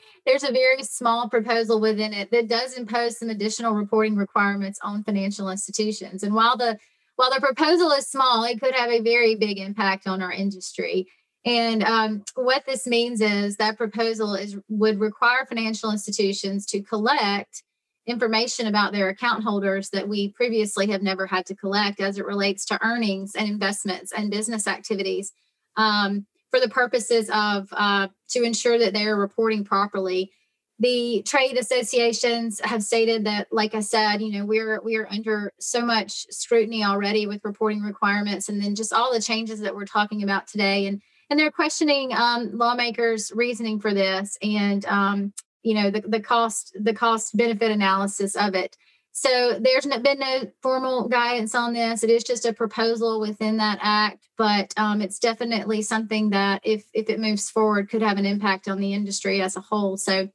there's 0.26 0.44
a 0.44 0.52
very 0.52 0.82
small 0.82 1.28
proposal 1.28 1.80
within 1.80 2.14
it 2.14 2.30
that 2.30 2.48
does 2.48 2.74
impose 2.74 3.18
some 3.18 3.30
additional 3.30 3.74
reporting 3.74 4.16
requirements 4.16 4.78
on 4.82 5.04
financial 5.04 5.50
institutions. 5.50 6.22
And 6.22 6.34
while 6.34 6.56
the 6.56 6.78
while 7.16 7.30
the 7.30 7.40
proposal 7.40 7.90
is 7.90 8.06
small, 8.06 8.44
it 8.44 8.60
could 8.60 8.74
have 8.74 8.90
a 8.90 9.00
very 9.00 9.34
big 9.34 9.58
impact 9.58 10.06
on 10.06 10.22
our 10.22 10.32
industry. 10.32 11.06
And 11.44 11.82
um, 11.84 12.22
what 12.34 12.64
this 12.66 12.86
means 12.86 13.20
is 13.20 13.56
that 13.56 13.76
proposal 13.76 14.34
is 14.34 14.56
would 14.68 15.00
require 15.00 15.44
financial 15.46 15.90
institutions 15.90 16.66
to 16.66 16.82
collect 16.82 17.62
information 18.06 18.66
about 18.66 18.92
their 18.92 19.08
account 19.08 19.44
holders 19.44 19.90
that 19.90 20.08
we 20.08 20.28
previously 20.32 20.90
have 20.90 21.02
never 21.02 21.26
had 21.26 21.46
to 21.46 21.54
collect 21.54 22.00
as 22.00 22.18
it 22.18 22.26
relates 22.26 22.64
to 22.66 22.78
earnings 22.82 23.32
and 23.34 23.48
investments 23.48 24.12
and 24.12 24.30
business 24.30 24.66
activities 24.66 25.32
um, 25.76 26.26
for 26.50 26.60
the 26.60 26.68
purposes 26.68 27.30
of 27.32 27.68
uh, 27.72 28.08
to 28.30 28.42
ensure 28.42 28.78
that 28.78 28.92
they're 28.92 29.16
reporting 29.16 29.64
properly. 29.64 30.32
The 30.78 31.22
trade 31.26 31.58
associations 31.58 32.58
have 32.64 32.82
stated 32.82 33.26
that, 33.26 33.48
like 33.52 33.74
I 33.74 33.80
said, 33.80 34.22
you 34.22 34.32
know, 34.32 34.46
we're 34.46 34.80
we're 34.82 35.06
under 35.10 35.52
so 35.60 35.84
much 35.84 36.26
scrutiny 36.30 36.82
already 36.82 37.26
with 37.26 37.44
reporting 37.44 37.82
requirements, 37.82 38.48
and 38.48 38.62
then 38.62 38.74
just 38.74 38.92
all 38.92 39.12
the 39.12 39.20
changes 39.20 39.60
that 39.60 39.74
we're 39.74 39.84
talking 39.84 40.22
about 40.22 40.46
today, 40.46 40.86
and 40.86 41.02
and 41.28 41.38
they're 41.38 41.50
questioning 41.50 42.14
um, 42.14 42.56
lawmakers' 42.56 43.30
reasoning 43.34 43.78
for 43.78 43.92
this, 43.92 44.38
and 44.42 44.86
um, 44.86 45.34
you 45.62 45.74
know, 45.74 45.90
the, 45.90 46.00
the 46.00 46.20
cost 46.20 46.76
the 46.78 46.94
cost 46.94 47.36
benefit 47.36 47.70
analysis 47.70 48.36
of 48.36 48.54
it. 48.54 48.76
So 49.12 49.58
there's 49.60 49.86
been 49.86 50.20
no 50.20 50.50
formal 50.62 51.08
guidance 51.08 51.54
on 51.54 51.74
this. 51.74 52.04
It 52.04 52.10
is 52.10 52.22
just 52.22 52.46
a 52.46 52.52
proposal 52.52 53.20
within 53.20 53.56
that 53.56 53.78
act, 53.82 54.28
but 54.38 54.72
um, 54.76 55.02
it's 55.02 55.18
definitely 55.18 55.82
something 55.82 56.30
that, 56.30 56.60
if 56.64 56.84
if 56.94 57.10
it 57.10 57.18
moves 57.18 57.50
forward, 57.50 57.90
could 57.90 58.02
have 58.02 58.18
an 58.18 58.24
impact 58.24 58.68
on 58.68 58.78
the 58.78 58.94
industry 58.94 59.42
as 59.42 59.56
a 59.56 59.60
whole. 59.60 59.96
So 59.96 60.28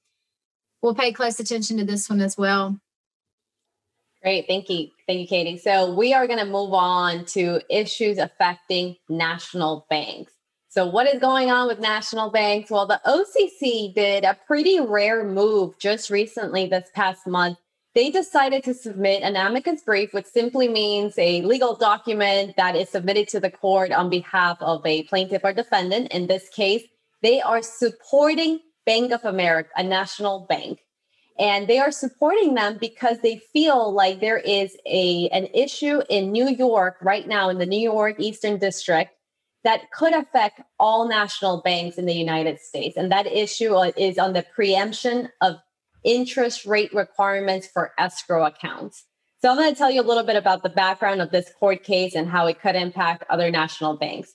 we'll 0.82 0.94
pay 0.94 1.14
close 1.14 1.40
attention 1.40 1.78
to 1.78 1.86
this 1.86 2.10
one 2.10 2.22
as 2.22 2.38
well. 2.38 2.78
Great, 4.22 4.46
thank 4.46 4.70
you, 4.70 4.90
thank 5.08 5.20
you, 5.20 5.28
Katie. 5.28 5.58
So 5.58 5.96
we 5.96 6.14
are 6.14 6.28
going 6.28 6.40
to 6.40 6.46
move 6.46 6.74
on 6.74 7.26
to 7.28 7.62
issues 7.70 8.18
affecting 8.18 8.98
national 9.08 9.88
banks. 9.90 10.34
So 10.76 10.86
what 10.86 11.08
is 11.08 11.22
going 11.22 11.50
on 11.50 11.68
with 11.68 11.80
national 11.80 12.32
banks? 12.32 12.70
Well, 12.70 12.86
the 12.86 13.00
OCC 13.06 13.96
did 13.96 14.26
a 14.26 14.38
pretty 14.46 14.82
rare 14.82 15.24
move 15.24 15.80
just 15.80 16.10
recently 16.10 16.68
this 16.68 16.90
past 16.94 17.26
month 17.26 17.58
they 17.96 18.10
decided 18.10 18.62
to 18.66 18.74
submit 18.74 19.24
an 19.24 19.38
amicus 19.38 19.82
brief, 19.82 20.14
which 20.14 20.26
simply 20.26 20.68
means 20.68 21.18
a 21.18 21.42
legal 21.44 21.76
document 21.76 22.54
that 22.58 22.76
is 22.76 22.90
submitted 22.90 23.30
to 23.30 23.40
the 23.40 23.50
court 23.50 23.94
on 23.94 24.10
behalf 24.10 24.58
of 24.60 24.86
a 24.86 25.04
plaintiff 25.04 25.46
or 25.46 25.54
defendant. 25.54 26.12
In 26.12 26.28
this 26.28 26.50
case, 26.50 26.84
they 27.24 27.42
are 27.42 27.62
supporting 27.62 28.60
Bank 28.86 29.14
of 29.14 29.24
America, 29.24 29.70
a 29.78 29.84
national 29.84 30.42
bank. 30.42 30.82
And 31.40 31.70
they 31.70 31.80
are 31.80 31.92
supporting 31.92 32.54
them 32.54 32.78
because 32.80 33.20
they 33.20 33.38
feel 33.54 33.94
like 33.94 34.20
there 34.20 34.40
is 34.40 34.76
a, 34.86 35.30
an 35.30 35.48
issue 35.54 36.02
in 36.10 36.34
New 36.34 36.50
York 36.50 36.98
right 37.02 37.26
now 37.26 37.48
in 37.48 37.60
the 37.60 37.66
New 37.66 37.80
York 37.80 38.20
Eastern 38.20 38.60
District 38.60 39.15
that 39.66 39.92
could 39.92 40.14
affect 40.14 40.62
all 40.80 41.10
national 41.10 41.62
banks 41.64 41.98
in 41.98 42.06
the 42.06 42.14
United 42.14 42.60
States. 42.62 42.96
And 42.96 43.12
that 43.12 43.26
issue 43.26 43.76
is 43.98 44.20
on 44.20 44.34
the 44.34 44.46
preemption 44.56 45.30
of 45.42 45.56
interest 46.04 46.68
rate 46.68 46.94
requirements 46.94 47.68
for 47.68 47.92
escrow 47.98 48.46
accounts. 48.46 49.04
So 49.42 49.50
I'm 49.50 49.58
going 49.58 49.72
to 49.72 49.78
tell 49.78 49.92
you 49.92 50.02
a 50.02 50.04
little 50.04 50.24
bit 50.24 50.36
about 50.36 50.62
the 50.62 50.70
background 50.70 51.20
of 51.20 51.32
this 51.32 51.52
court 51.60 51.84
case 51.84 52.14
and 52.14 52.30
how 52.30 52.46
it 52.46 52.62
could 52.62 52.76
impact 52.76 53.24
other 53.30 53.50
national 53.50 53.98
banks. 53.98 54.34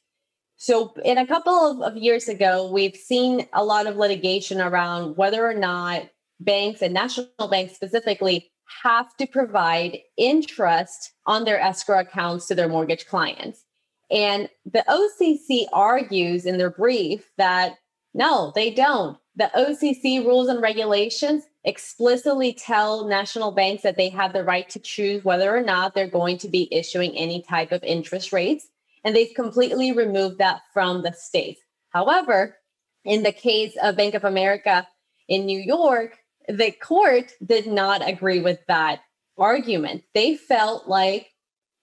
So, 0.57 0.93
in 1.07 1.16
a 1.16 1.27
couple 1.27 1.55
of, 1.55 1.81
of 1.81 1.97
years 1.97 2.29
ago, 2.29 2.71
we've 2.71 2.95
seen 2.95 3.49
a 3.55 3.64
lot 3.64 3.87
of 3.87 3.97
litigation 3.97 4.61
around 4.61 5.16
whether 5.16 5.49
or 5.49 5.55
not 5.55 6.03
banks 6.38 6.83
and 6.83 6.93
national 6.93 7.49
banks 7.51 7.75
specifically 7.75 8.51
have 8.83 9.16
to 9.16 9.27
provide 9.27 9.99
interest 10.19 11.12
on 11.25 11.45
their 11.45 11.59
escrow 11.59 12.01
accounts 12.01 12.47
to 12.49 12.55
their 12.55 12.69
mortgage 12.69 13.07
clients. 13.07 13.64
And 14.11 14.49
the 14.64 14.85
OCC 14.88 15.66
argues 15.73 16.46
in 16.46 16.59
their 16.59 16.70
brief 16.70 17.31
that 17.38 17.77
no, 18.12 18.53
they 18.55 18.70
don't. 18.70 19.16
The 19.37 19.51
OCC 19.55 20.25
rules 20.25 20.49
and 20.49 20.61
regulations 20.61 21.44
explicitly 21.64 22.53
tell 22.53 23.07
national 23.07 23.53
banks 23.53 23.83
that 23.83 23.96
they 23.96 24.09
have 24.09 24.33
the 24.33 24.44
right 24.44 24.68
to 24.70 24.81
choose 24.81 25.25
whether 25.25 25.55
or 25.55 25.62
not 25.62 25.94
they're 25.94 26.09
going 26.09 26.38
to 26.38 26.49
be 26.49 26.68
issuing 26.73 27.16
any 27.16 27.42
type 27.42 27.70
of 27.70 27.85
interest 27.85 28.33
rates. 28.33 28.66
And 29.05 29.14
they've 29.14 29.35
completely 29.35 29.92
removed 29.92 30.38
that 30.38 30.62
from 30.75 31.03
the 31.03 31.12
states. 31.12 31.61
However, 31.90 32.57
in 33.05 33.23
the 33.23 33.33
case 33.33 33.77
of 33.83 33.96
Bank 33.96 34.14
of 34.14 34.25
America 34.25 34.87
in 35.29 35.46
New 35.46 35.59
York, 35.59 36.18
the 36.49 36.73
court 36.73 37.33
did 37.44 37.66
not 37.66 38.07
agree 38.07 38.40
with 38.40 38.59
that 38.66 39.01
argument. 39.38 40.03
They 40.14 40.37
felt 40.37 40.88
like 40.88 41.31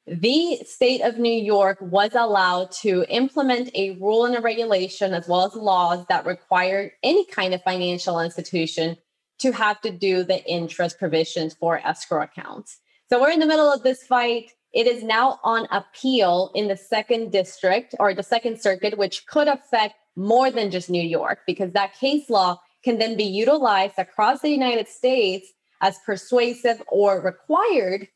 the 0.08 0.58
state 0.66 1.02
of 1.02 1.18
New 1.18 1.30
York 1.30 1.78
was 1.82 2.16
allowed 2.16 2.72
to 2.72 3.06
implement 3.10 3.70
a 3.76 3.92
rule 4.00 4.26
and 4.26 4.38
a 4.38 4.42
regulation 4.42 5.14
as 5.14 5.28
well 5.28 5.46
as 5.46 5.54
laws 5.54 6.06
that 6.08 6.26
required 6.26 6.92
any 7.04 7.26
kind 7.26 7.54
of 7.54 7.62
financial 7.64 8.22
institution 8.22 8.96
to 9.40 9.52
have 9.52 9.82
to 9.82 9.92
do 9.92 10.24
the 10.24 10.44
interest 10.50 10.98
provisions 10.98 11.54
for 11.54 11.80
escrow 11.86 12.24
accounts. 12.24 12.80
So 13.10 13.22
we're 13.22 13.32
in 13.32 13.40
the 13.40 13.46
middle 13.46 13.72
of 13.72 13.84
this 13.84 14.04
fight. 14.04 14.52
It 14.74 14.88
is 14.88 15.04
now 15.04 15.40
on 15.44 15.68
appeal 15.72 16.52
in 16.56 16.70
the 16.70 16.78
second 16.78 17.32
district 17.32 17.94
or 18.00 18.14
the 18.14 18.24
second 18.24 18.62
circuit, 18.62 18.98
which 18.98 19.28
could 19.28 19.50
affect 19.50 19.96
more 20.16 20.50
than 20.52 20.72
just 20.72 20.90
New 20.90 21.04
York 21.04 21.40
because 21.46 21.74
that 21.74 21.94
case 21.94 22.30
law 22.30 22.60
can 22.84 22.98
then 22.98 23.18
be 23.18 23.26
utilized 23.26 23.96
across 23.98 24.40
the 24.42 24.50
United 24.50 24.88
States 24.88 25.52
as 25.82 26.00
persuasive 26.06 26.82
or 26.88 27.22
required. 27.22 28.08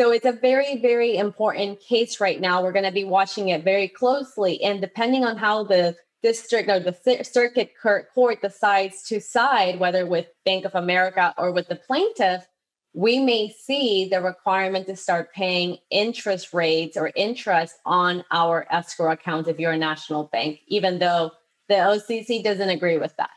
So 0.00 0.12
it's 0.12 0.24
a 0.24 0.32
very, 0.32 0.80
very 0.80 1.18
important 1.18 1.78
case 1.78 2.22
right 2.22 2.40
now. 2.40 2.62
We're 2.62 2.72
going 2.72 2.86
to 2.86 2.90
be 2.90 3.04
watching 3.04 3.50
it 3.50 3.62
very 3.62 3.86
closely. 3.86 4.62
And 4.62 4.80
depending 4.80 5.26
on 5.26 5.36
how 5.36 5.62
the 5.62 5.94
district 6.22 6.70
or 6.70 6.80
the 6.80 7.22
circuit 7.22 7.72
court 7.82 8.40
decides 8.40 9.02
to 9.08 9.20
side 9.20 9.78
whether 9.78 10.06
with 10.06 10.28
Bank 10.46 10.64
of 10.64 10.74
America 10.74 11.34
or 11.36 11.52
with 11.52 11.68
the 11.68 11.76
plaintiff, 11.76 12.46
we 12.94 13.18
may 13.18 13.50
see 13.50 14.08
the 14.10 14.22
requirement 14.22 14.86
to 14.86 14.96
start 14.96 15.34
paying 15.34 15.76
interest 15.90 16.54
rates 16.54 16.96
or 16.96 17.12
interest 17.14 17.74
on 17.84 18.24
our 18.30 18.66
escrow 18.70 19.12
accounts 19.12 19.50
if 19.50 19.58
you're 19.58 19.72
a 19.72 19.76
national 19.76 20.24
bank, 20.32 20.60
even 20.66 20.98
though 20.98 21.30
the 21.68 21.74
OCC 21.74 22.42
doesn't 22.42 22.70
agree 22.70 22.96
with 22.96 23.14
that. 23.18 23.28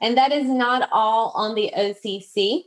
And 0.00 0.16
that 0.16 0.30
is 0.30 0.46
not 0.46 0.88
all 0.92 1.32
on 1.34 1.56
the 1.56 1.72
OCC. 1.76 2.62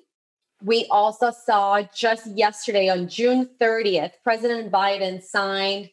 We 0.64 0.88
also 0.90 1.32
saw 1.32 1.82
just 1.94 2.28
yesterday 2.38 2.90
on 2.90 3.10
June 3.10 3.50
30th, 3.60 4.14
President 4.24 4.72
Biden 4.72 5.22
signed 5.22 5.90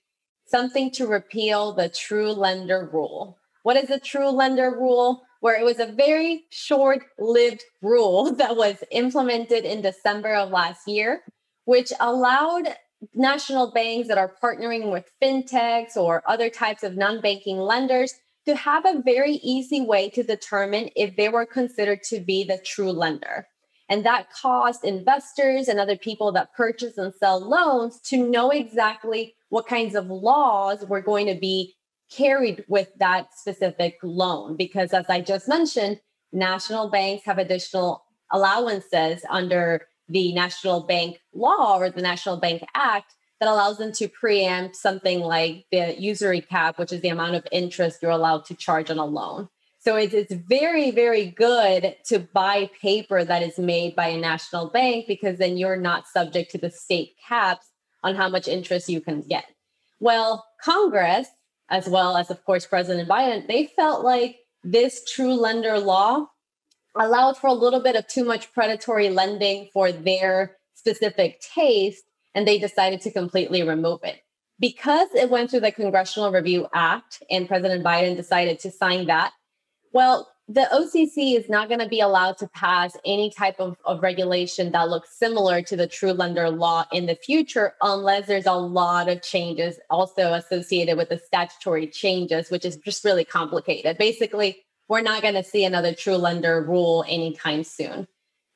something 0.46 0.90
to 0.92 1.06
repeal 1.06 1.72
the 1.72 1.88
true 1.88 2.30
lender 2.32 2.88
rule. 2.92 3.36
What 3.64 3.76
is 3.76 3.88
the 3.88 4.00
true 4.00 4.30
lender 4.30 4.70
rule? 4.70 5.22
where 5.40 5.58
it 5.58 5.64
was 5.64 5.80
a 5.80 5.86
very 5.86 6.44
short 6.50 7.02
lived 7.18 7.62
rule 7.82 8.32
that 8.36 8.56
was 8.56 8.84
implemented 8.90 9.64
in 9.64 9.82
December 9.82 10.34
of 10.34 10.50
last 10.50 10.86
year, 10.86 11.22
which 11.64 11.92
allowed 11.98 12.76
national 13.14 13.72
banks 13.72 14.08
that 14.08 14.18
are 14.18 14.34
partnering 14.42 14.92
with 14.92 15.10
fintechs 15.22 15.96
or 15.96 16.22
other 16.26 16.50
types 16.50 16.82
of 16.82 16.96
non 16.96 17.20
banking 17.20 17.58
lenders 17.58 18.14
to 18.46 18.54
have 18.54 18.84
a 18.84 19.02
very 19.02 19.34
easy 19.42 19.80
way 19.80 20.08
to 20.10 20.22
determine 20.22 20.90
if 20.96 21.16
they 21.16 21.28
were 21.28 21.46
considered 21.46 22.02
to 22.02 22.20
be 22.20 22.44
the 22.44 22.58
true 22.58 22.92
lender. 22.92 23.46
And 23.90 24.06
that 24.06 24.30
caused 24.30 24.84
investors 24.84 25.66
and 25.66 25.80
other 25.80 25.96
people 25.96 26.30
that 26.32 26.54
purchase 26.54 26.96
and 26.96 27.12
sell 27.12 27.40
loans 27.40 28.00
to 28.02 28.16
know 28.16 28.50
exactly 28.50 29.34
what 29.48 29.66
kinds 29.66 29.96
of 29.96 30.06
laws 30.06 30.86
were 30.86 31.00
going 31.02 31.26
to 31.26 31.34
be 31.34 31.74
carried 32.10 32.64
with 32.68 32.88
that 32.98 33.34
specific 33.34 33.98
loan. 34.04 34.56
Because 34.56 34.92
as 34.92 35.06
I 35.08 35.20
just 35.20 35.48
mentioned, 35.48 36.00
national 36.32 36.88
banks 36.88 37.24
have 37.26 37.38
additional 37.38 38.04
allowances 38.30 39.24
under 39.28 39.88
the 40.08 40.32
National 40.32 40.82
Bank 40.82 41.20
Law 41.34 41.78
or 41.78 41.90
the 41.90 42.02
National 42.02 42.36
Bank 42.36 42.62
Act 42.74 43.14
that 43.40 43.48
allows 43.48 43.78
them 43.78 43.90
to 43.92 44.06
preempt 44.06 44.76
something 44.76 45.20
like 45.20 45.64
the 45.72 46.00
usury 46.00 46.40
cap, 46.40 46.78
which 46.78 46.92
is 46.92 47.00
the 47.00 47.08
amount 47.08 47.34
of 47.34 47.46
interest 47.50 48.00
you're 48.02 48.10
allowed 48.12 48.44
to 48.44 48.54
charge 48.54 48.90
on 48.90 48.98
a 48.98 49.04
loan. 49.04 49.48
So 49.80 49.96
it's, 49.96 50.12
it's 50.12 50.34
very, 50.34 50.90
very 50.90 51.26
good 51.26 51.96
to 52.06 52.18
buy 52.18 52.70
paper 52.80 53.24
that 53.24 53.42
is 53.42 53.58
made 53.58 53.96
by 53.96 54.08
a 54.08 54.18
national 54.18 54.70
bank 54.70 55.06
because 55.08 55.38
then 55.38 55.56
you're 55.56 55.76
not 55.76 56.06
subject 56.06 56.50
to 56.52 56.58
the 56.58 56.70
state 56.70 57.14
caps 57.26 57.66
on 58.02 58.14
how 58.14 58.28
much 58.28 58.46
interest 58.46 58.88
you 58.88 59.00
can 59.00 59.22
get. 59.22 59.44
Well, 59.98 60.46
Congress 60.62 61.28
as 61.70 61.88
well 61.88 62.16
as, 62.16 62.30
of 62.30 62.44
course, 62.44 62.66
President 62.66 63.08
Biden, 63.08 63.46
they 63.46 63.66
felt 63.66 64.04
like 64.04 64.38
this 64.62 65.02
true 65.04 65.34
lender 65.34 65.78
law 65.78 66.26
allowed 66.96 67.36
for 67.36 67.46
a 67.46 67.54
little 67.54 67.80
bit 67.80 67.96
of 67.96 68.06
too 68.08 68.24
much 68.24 68.52
predatory 68.52 69.08
lending 69.08 69.70
for 69.72 69.92
their 69.92 70.56
specific 70.74 71.40
taste, 71.54 72.02
and 72.34 72.46
they 72.46 72.58
decided 72.58 73.00
to 73.02 73.12
completely 73.12 73.62
remove 73.62 74.00
it. 74.02 74.20
Because 74.58 75.08
it 75.14 75.30
went 75.30 75.50
through 75.50 75.60
the 75.60 75.72
Congressional 75.72 76.32
Review 76.32 76.66
Act 76.74 77.22
and 77.30 77.48
President 77.48 77.84
Biden 77.84 78.16
decided 78.16 78.58
to 78.60 78.70
sign 78.70 79.06
that, 79.06 79.32
well, 79.92 80.28
the 80.52 80.68
OCC 80.72 81.38
is 81.38 81.48
not 81.48 81.68
going 81.68 81.78
to 81.78 81.88
be 81.88 82.00
allowed 82.00 82.36
to 82.38 82.48
pass 82.48 82.96
any 83.06 83.30
type 83.30 83.60
of, 83.60 83.76
of 83.84 84.02
regulation 84.02 84.72
that 84.72 84.88
looks 84.88 85.16
similar 85.16 85.62
to 85.62 85.76
the 85.76 85.86
true 85.86 86.12
lender 86.12 86.50
law 86.50 86.84
in 86.90 87.06
the 87.06 87.14
future 87.14 87.74
unless 87.82 88.26
there's 88.26 88.46
a 88.46 88.52
lot 88.52 89.08
of 89.08 89.22
changes 89.22 89.78
also 89.90 90.32
associated 90.32 90.96
with 90.96 91.08
the 91.08 91.18
statutory 91.18 91.86
changes, 91.86 92.50
which 92.50 92.64
is 92.64 92.76
just 92.78 93.04
really 93.04 93.24
complicated. 93.24 93.96
Basically, 93.96 94.64
we're 94.88 95.02
not 95.02 95.22
going 95.22 95.34
to 95.34 95.44
see 95.44 95.64
another 95.64 95.94
true 95.94 96.16
lender 96.16 96.64
rule 96.64 97.04
anytime 97.08 97.62
soon. 97.62 98.08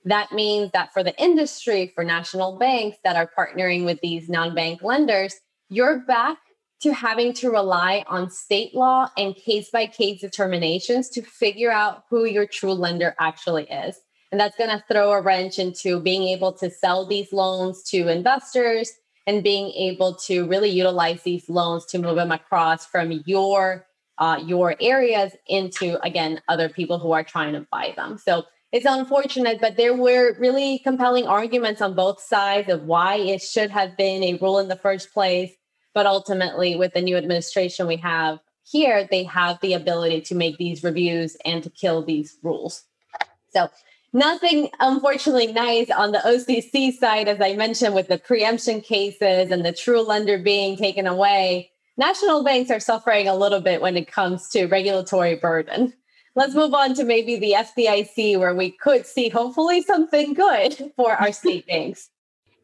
That 0.05 0.33
means 0.33 0.73
that 0.73 0.93
for 0.93 1.05
the 1.05 1.17
industry, 1.23 1.93
for 1.95 2.03
national 2.03 2.59
banks 2.59 2.99
that 3.05 3.15
are 3.15 3.31
partnering 3.39 3.85
with 3.85 4.01
these 4.01 4.29
non 4.29 4.53
bank 4.53 4.83
lenders, 4.83 5.37
you're 5.69 6.01
back 6.01 6.39
to 6.85 6.93
having 6.93 7.33
to 7.33 7.51
rely 7.51 8.05
on 8.09 8.29
state 8.29 8.75
law 8.75 9.09
and 9.17 9.35
case 9.35 9.71
by 9.71 9.87
case 9.87 10.21
determinations 10.21 11.09
to 11.09 11.23
figure 11.23 11.73
out 11.73 12.05
who 12.11 12.27
your 12.27 12.47
true 12.47 12.75
lender 12.75 13.15
actually 13.19 13.65
is. 13.65 13.97
And 14.31 14.39
that's 14.39 14.55
going 14.59 14.69
to 14.69 14.85
throw 14.87 15.13
a 15.13 15.23
wrench 15.23 15.59
into 15.59 15.99
being 15.99 16.25
able 16.25 16.53
to 16.53 16.69
sell 16.69 17.07
these 17.07 17.33
loans 17.33 17.83
to 17.85 18.09
investors 18.09 18.93
and 19.27 19.43
being 19.43 19.71
able 19.71 20.15
to 20.27 20.47
really 20.47 20.69
utilize 20.69 21.23
these 21.23 21.49
loans 21.49 21.87
to 21.87 21.99
move 21.99 22.17
them 22.17 22.31
across 22.31 22.85
from 22.85 23.23
your 23.25 23.87
uh, 24.19 24.39
your 24.45 24.77
areas 24.79 25.33
into 25.49 25.99
again 26.05 26.41
other 26.49 26.69
people 26.69 26.99
who 26.99 27.13
are 27.13 27.25
trying 27.25 27.55
to 27.55 27.67
buy 27.73 27.95
them. 27.97 28.19
So 28.19 28.45
it's 28.73 28.85
unfortunate, 28.87 29.59
but 29.59 29.79
there 29.79 29.95
were 29.95 30.37
really 30.39 30.81
compelling 30.81 31.27
arguments 31.27 31.81
on 31.81 31.95
both 31.95 32.21
sides 32.21 32.69
of 32.69 32.83
why 32.83 33.17
it 33.17 33.41
should 33.41 33.71
have 33.71 33.97
been 33.97 34.23
a 34.23 34.35
rule 34.35 34.59
in 34.59 34.69
the 34.69 34.77
first 34.77 35.15
place 35.15 35.55
but 35.95 36.07
ultimately, 36.07 36.77
with 36.77 36.93
the 36.93 37.01
new 37.01 37.17
administration 37.17 37.87
we 37.87 37.97
have 37.97 38.41
here, 38.65 39.07
they 39.11 39.25
have 39.25 39.59
the 39.61 39.75
ability 39.75 40.21
to 40.23 40.35
make 40.35 40.59
these 40.59 40.83
reviews 40.83 41.37
and 41.45 41.63
to 41.63 41.71
kill 41.71 42.05
these 42.05 42.37
rules. 42.43 42.83
So, 43.51 43.69
nothing 44.13 44.71
unfortunately 44.81 45.53
nice 45.53 45.91
on 45.91 46.13
the 46.13 46.19
OCC 46.19 46.93
side, 46.93 47.29
as 47.29 47.41
I 47.41 47.55
mentioned, 47.55 47.95
with 47.95 48.09
the 48.09 48.19
preemption 48.19 48.81
cases 48.81 49.51
and 49.51 49.65
the 49.65 49.73
true 49.73 50.03
lender 50.03 50.39
being 50.39 50.77
taken 50.77 51.07
away. 51.07 51.71
National 51.97 52.43
banks 52.43 52.73
are 52.73 52.81
suffering 52.81 53.29
a 53.29 53.37
little 53.37 53.61
bit 53.61 53.81
when 53.81 53.97
it 53.97 54.11
comes 54.11 54.49
to 54.49 54.67
regulatory 54.67 55.37
burden. 55.37 55.93
Let's 56.35 56.55
move 56.55 56.75
on 56.75 56.95
to 56.95 57.05
maybe 57.05 57.37
the 57.37 57.53
FDIC, 57.53 58.39
where 58.41 58.55
we 58.55 58.73
could 58.73 59.07
see 59.07 59.29
hopefully 59.29 59.83
something 59.83 60.35
good 60.35 60.93
for 60.97 61.13
our 61.13 61.31
state 61.31 61.67
banks. 61.69 62.11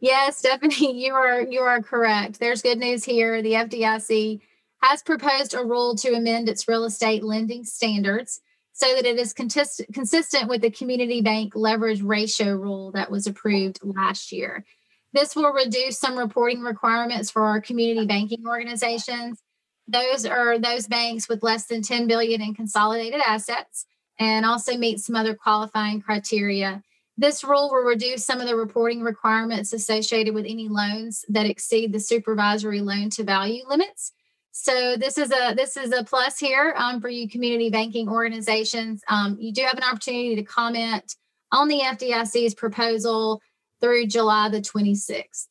Yes, 0.01 0.39
Stephanie, 0.39 0.99
you 1.05 1.15
are 1.15 1.43
you 1.43 1.61
are 1.61 1.83
correct. 1.83 2.41
There's 2.41 2.63
good 2.63 2.79
news 2.79 3.05
here. 3.05 3.43
The 3.43 3.53
FDIC 3.53 4.41
has 4.83 5.03
proposed 5.03 5.55
a 5.55 5.65
rule 5.65 5.95
to 5.97 6.15
amend 6.15 6.49
its 6.49 6.67
real 6.67 6.85
estate 6.85 7.23
lending 7.23 7.65
standards 7.65 8.41
so 8.73 8.95
that 8.95 9.05
it 9.05 9.19
is 9.19 9.35
consist- 9.35 9.83
consistent 9.93 10.49
with 10.49 10.63
the 10.63 10.71
community 10.71 11.21
bank 11.21 11.53
leverage 11.55 12.01
ratio 12.01 12.55
rule 12.55 12.93
that 12.93 13.11
was 13.11 13.27
approved 13.27 13.79
last 13.83 14.33
year. 14.33 14.65
This 15.13 15.37
will 15.37 15.53
reduce 15.53 15.99
some 15.99 16.17
reporting 16.17 16.63
requirements 16.63 17.31
for 17.31 17.43
our 17.43 17.61
community 17.61 18.07
banking 18.07 18.47
organizations. 18.47 19.43
Those 19.87 20.25
are 20.25 20.59
those 20.59 20.87
banks 20.87 21.29
with 21.29 21.43
less 21.43 21.67
than 21.67 21.83
10 21.83 22.07
billion 22.07 22.41
in 22.41 22.55
consolidated 22.55 23.21
assets 23.27 23.85
and 24.19 24.47
also 24.47 24.79
meet 24.79 25.01
some 25.01 25.17
other 25.17 25.35
qualifying 25.35 26.01
criteria 26.01 26.83
this 27.21 27.45
rule 27.45 27.69
will 27.69 27.83
reduce 27.83 28.25
some 28.25 28.41
of 28.41 28.49
the 28.49 28.57
reporting 28.57 29.03
requirements 29.03 29.75
associated 29.75 30.35
with 30.35 30.47
any 30.47 30.69
loans 30.69 31.23
that 31.29 31.45
exceed 31.45 31.93
the 31.93 32.01
supervisory 32.01 32.81
loan 32.81 33.11
to 33.11 33.25
value 33.25 33.63
limits. 33.69 34.13
So 34.53 34.97
this 34.97 35.19
is 35.19 35.31
a 35.31 35.55
this 35.55 35.77
is 35.77 35.93
a 35.93 36.03
plus 36.03 36.39
here 36.39 36.75
um, 36.79 36.99
for 36.99 37.11
you 37.11 37.29
community 37.29 37.69
banking 37.69 38.09
organizations. 38.09 39.03
Um, 39.07 39.37
you 39.39 39.53
do 39.53 39.63
have 39.63 39.77
an 39.77 39.85
opportunity 39.85 40.35
to 40.37 40.43
comment 40.43 41.15
on 41.53 41.69
the 41.69 41.81
FDIC's 41.81 42.55
proposal 42.55 43.43
through 43.83 44.07
July 44.07 44.49
the 44.49 44.63
26th. 44.63 45.49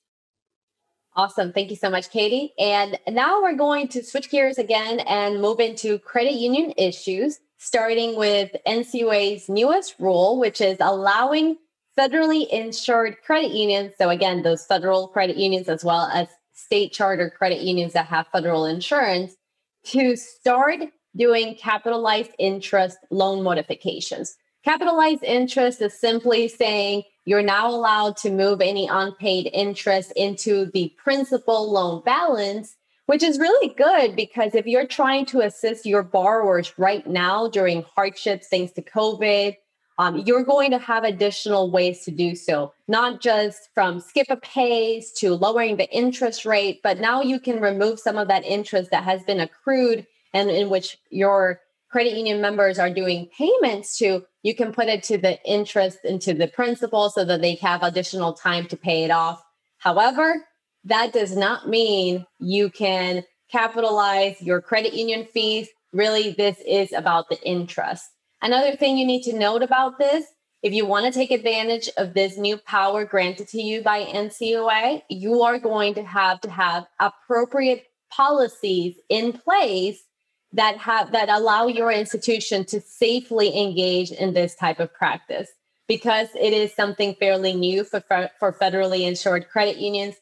Awesome. 1.15 1.53
Thank 1.53 1.69
you 1.69 1.75
so 1.75 1.91
much, 1.91 2.10
Katie. 2.10 2.53
And 2.58 2.97
now 3.08 3.43
we're 3.43 3.55
going 3.55 3.89
to 3.89 4.03
switch 4.03 4.32
gears 4.32 4.58
again 4.58 5.01
and 5.01 5.39
move 5.39 5.60
into 5.60 5.99
credit 5.99 6.34
union 6.34 6.73
issues 6.77 7.39
starting 7.60 8.15
with 8.15 8.56
NCUA's 8.65 9.48
newest 9.50 9.95
rule, 10.00 10.39
which 10.39 10.62
is 10.62 10.78
allowing 10.80 11.58
federally 11.98 12.48
insured 12.50 13.17
credit 13.22 13.52
unions. 13.52 13.93
So, 13.98 14.10
again, 14.10 14.41
those 14.41 14.65
federal 14.65 15.10
credit 15.10 15.36
unions, 15.38 15.69
as 15.69 15.84
well 15.84 16.10
as 16.13 16.28
state 16.54 16.93
chartered 16.93 17.34
credit 17.36 17.62
unions 17.62 17.93
that 17.93 18.08
have 18.08 18.28
federal 18.28 18.65
insurance, 18.65 19.36
to 19.84 20.15
start 20.15 20.80
doing 21.15 21.56
capitalized 21.56 22.32
interest 22.39 22.98
loan 23.12 23.43
modifications. 23.43 24.36
Capitalized 24.63 25.24
interest 25.24 25.82
is 25.82 25.93
simply 25.93 26.48
saying 26.48 27.04
you're 27.26 27.41
now 27.41 27.69
allowed 27.69 28.15
to 28.17 28.30
move 28.30 28.62
any 28.62 28.88
unpaid 28.88 29.50
interest 29.54 30.12
into 30.15 30.65
the 30.74 30.93
principal 30.98 31.72
loan 31.72 32.02
balance 32.06 32.76
which 33.10 33.24
is 33.24 33.39
really 33.39 33.74
good 33.74 34.15
because 34.15 34.54
if 34.54 34.67
you're 34.67 34.86
trying 34.86 35.26
to 35.26 35.41
assist 35.41 35.84
your 35.84 36.04
borrowers 36.04 36.78
right 36.78 37.08
now 37.08 37.48
during 37.48 37.84
hardships 37.95 38.50
thanks 38.50 38.72
to 38.72 38.84
COVID, 38.84 39.56
um, 39.98 40.17
you're 40.28 40.43
going 40.43 40.69
to 40.69 40.78
have 40.78 41.04
additional 41.04 41.72
ways 41.72 42.06
to 42.06 42.12
do 42.12 42.36
so, 42.36 42.72
not 42.88 43.19
just 43.19 43.69
from 43.74 44.00
skip 44.00 44.28
a 44.30 44.36
pays 44.36 45.12
to 45.13 45.34
lowering 45.34 45.78
the 45.78 45.89
interest 45.89 46.45
rate, 46.45 46.82
but 46.84 47.00
now 47.00 47.24
you 47.24 47.39
can 47.39 47.60
remove 47.60 48.00
some 48.00 48.15
of 48.15 48.28
that 48.28 48.45
interest 48.45 48.91
that 48.91 49.06
has 49.06 49.24
been 49.24 49.39
accrued 49.39 50.06
and 50.36 50.52
in 50.52 50.69
which 50.69 50.95
your 51.10 51.62
credit 51.89 52.13
union 52.13 52.39
members 52.39 52.78
are 52.78 52.93
doing 52.93 53.28
payments 53.36 53.98
to. 53.98 54.24
You 54.43 54.54
can 54.54 54.72
put 54.72 54.86
it 54.86 55.02
to 55.06 55.17
the 55.17 55.43
interest 55.45 55.98
into 56.04 56.36
the 56.36 56.48
principal 56.48 57.10
so 57.10 57.26
that 57.26 57.41
they 57.41 57.56
have 57.56 57.82
additional 57.82 58.34
time 58.34 58.67
to 58.67 58.78
pay 58.78 59.04
it 59.04 59.10
off. 59.10 59.41
However, 59.80 60.45
that 60.86 61.13
does 61.13 61.36
not 61.36 61.68
mean 61.68 62.26
you 62.39 62.70
can 62.70 63.24
capitalize 63.52 64.42
your 64.42 64.62
credit 64.62 64.94
union 64.94 65.26
fees. 65.26 65.68
Really, 65.92 66.32
this 66.32 66.58
is 66.68 66.94
about 66.94 67.30
the 67.30 67.42
interest. 67.44 68.06
Another 68.42 68.76
thing 68.76 68.98
you 68.98 69.06
need 69.06 69.24
to 69.24 69.38
note 69.38 69.63
about 69.63 69.98
this 69.98 70.26
if 70.62 70.74
you 70.74 70.86
want 70.86 71.06
to 71.06 71.18
take 71.18 71.32
advantage 71.32 71.89
of 71.96 72.13
this 72.13 72.38
new 72.38 72.58
power 72.58 73.06
granted 73.06 73.48
to 73.50 73.62
you 73.62 73.82
by 73.82 74.04
NCUA, 74.04 75.04
you 75.10 75.42
are 75.42 75.58
going 75.58 75.94
to 75.94 76.04
have 76.04 76.42
to 76.42 76.50
have 76.50 76.86
appropriate 77.00 77.86
policies 78.12 78.96
in 79.08 79.32
place 79.32 80.04
that 80.52 80.78
have 80.78 81.12
that 81.12 81.30
allow 81.30 81.68
your 81.68 81.92
institution 81.92 82.65
to 82.65 82.82
safely 82.82 83.58
engage 83.58 84.12
in 84.12 84.34
this 84.34 84.56
type 84.56 84.80
of 84.80 84.94
practice 84.94 85.50
because 85.88 86.28
it 86.36 86.54
is 86.54 86.74
something 86.74 87.15
fairly 87.15 87.54
new 87.54 87.84
for 87.84 88.02
for 88.39 88.52
federally 88.52 89.08
insured 89.08 89.48
credit 89.48 89.78
unions 89.78 90.15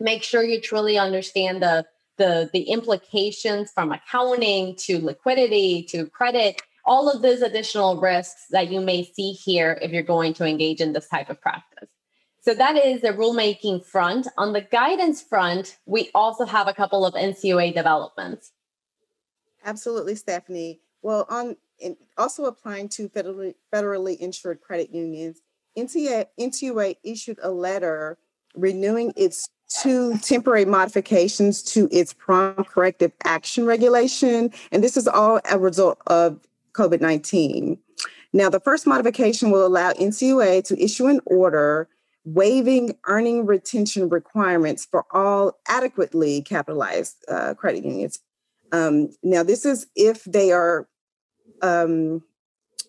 make 0.00 0.22
sure 0.22 0.42
you 0.42 0.60
truly 0.60 0.98
understand 0.98 1.62
the 1.62 1.86
the 2.16 2.50
the 2.52 2.62
implications 2.62 3.70
from 3.72 3.92
accounting 3.92 4.76
to 4.76 4.98
liquidity 4.98 5.82
to 5.84 6.06
credit 6.06 6.60
all 6.84 7.10
of 7.10 7.22
those 7.22 7.42
additional 7.42 8.00
risks 8.00 8.46
that 8.50 8.70
you 8.70 8.80
may 8.80 9.04
see 9.04 9.32
here 9.32 9.78
if 9.82 9.92
you're 9.92 10.02
going 10.02 10.34
to 10.34 10.44
engage 10.44 10.80
in 10.80 10.92
this 10.92 11.08
type 11.08 11.30
of 11.30 11.40
practice 11.40 11.88
so 12.42 12.54
that 12.54 12.76
is 12.76 13.02
the 13.02 13.08
rulemaking 13.08 13.84
front. 13.84 14.26
On 14.38 14.52
the 14.52 14.62
guidance 14.62 15.20
front, 15.20 15.78
we 15.84 16.10
also 16.14 16.46
have 16.46 16.68
a 16.68 16.74
couple 16.74 17.04
of 17.04 17.12
NCUA 17.14 17.74
developments. 17.74 18.52
Absolutely, 19.64 20.14
Stephanie. 20.14 20.80
Well, 21.02 21.26
on 21.28 21.56
also 22.16 22.44
applying 22.46 22.88
to 22.90 23.08
federally, 23.10 23.54
federally 23.72 24.16
insured 24.18 24.60
credit 24.62 24.90
unions, 24.90 25.42
NCUA, 25.76 26.26
NCUA 26.38 26.96
issued 27.04 27.38
a 27.42 27.50
letter 27.50 28.18
renewing 28.54 29.12
its 29.16 29.48
two 29.70 30.18
temporary 30.18 30.64
modifications 30.64 31.62
to 31.62 31.88
its 31.90 32.12
prompt 32.12 32.68
corrective 32.68 33.12
action 33.24 33.64
regulation. 33.64 34.52
And 34.72 34.82
this 34.82 34.96
is 34.96 35.08
all 35.08 35.40
a 35.50 35.58
result 35.58 35.98
of 36.06 36.40
COVID 36.72 37.00
19. 37.00 37.78
Now, 38.32 38.48
the 38.48 38.60
first 38.60 38.86
modification 38.86 39.50
will 39.50 39.66
allow 39.66 39.92
NCUA 39.92 40.64
to 40.64 40.82
issue 40.82 41.06
an 41.06 41.20
order 41.26 41.88
waiving 42.24 42.96
earning 43.06 43.46
retention 43.46 44.08
requirements 44.08 44.84
for 44.84 45.04
all 45.10 45.58
adequately 45.68 46.42
capitalized 46.42 47.16
uh, 47.28 47.54
credit 47.54 47.84
unions. 47.84 48.20
Um, 48.72 49.08
now, 49.22 49.42
this 49.42 49.64
is 49.64 49.86
if 49.96 50.24
they 50.24 50.52
are 50.52 50.86
um, 51.62 52.22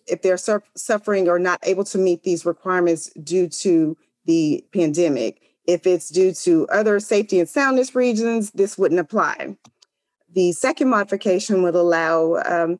if 0.06 0.22
they're 0.22 0.36
su- 0.36 0.62
suffering 0.76 1.28
or 1.28 1.38
not 1.38 1.58
able 1.62 1.84
to 1.84 1.98
meet 1.98 2.22
these 2.22 2.44
requirements 2.44 3.10
due 3.22 3.48
to 3.48 3.96
the 4.26 4.64
pandemic. 4.72 5.40
If 5.66 5.86
it's 5.86 6.08
due 6.08 6.32
to 6.32 6.66
other 6.68 6.98
safety 7.00 7.38
and 7.38 7.48
soundness 7.48 7.94
reasons, 7.94 8.50
this 8.50 8.76
wouldn't 8.76 9.00
apply. 9.00 9.56
The 10.34 10.52
second 10.52 10.88
modification 10.88 11.62
would 11.62 11.74
allow 11.74 12.42
um, 12.46 12.78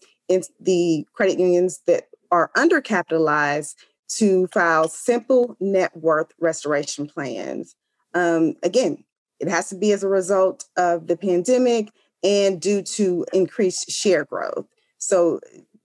the 0.60 1.06
credit 1.12 1.38
unions 1.38 1.80
that 1.86 2.04
are 2.30 2.50
undercapitalized 2.56 3.74
to 4.16 4.46
file 4.48 4.88
simple 4.88 5.56
net 5.60 5.96
worth 5.96 6.32
restoration 6.40 7.06
plans. 7.06 7.74
Um, 8.14 8.54
again, 8.62 9.04
it 9.40 9.48
has 9.48 9.68
to 9.70 9.76
be 9.76 9.92
as 9.92 10.02
a 10.02 10.08
result 10.08 10.64
of 10.76 11.06
the 11.06 11.16
pandemic 11.16 11.90
and 12.22 12.60
due 12.60 12.82
to 12.82 13.26
increased 13.32 13.90
share 13.90 14.24
growth. 14.24 14.66
So 14.98 15.40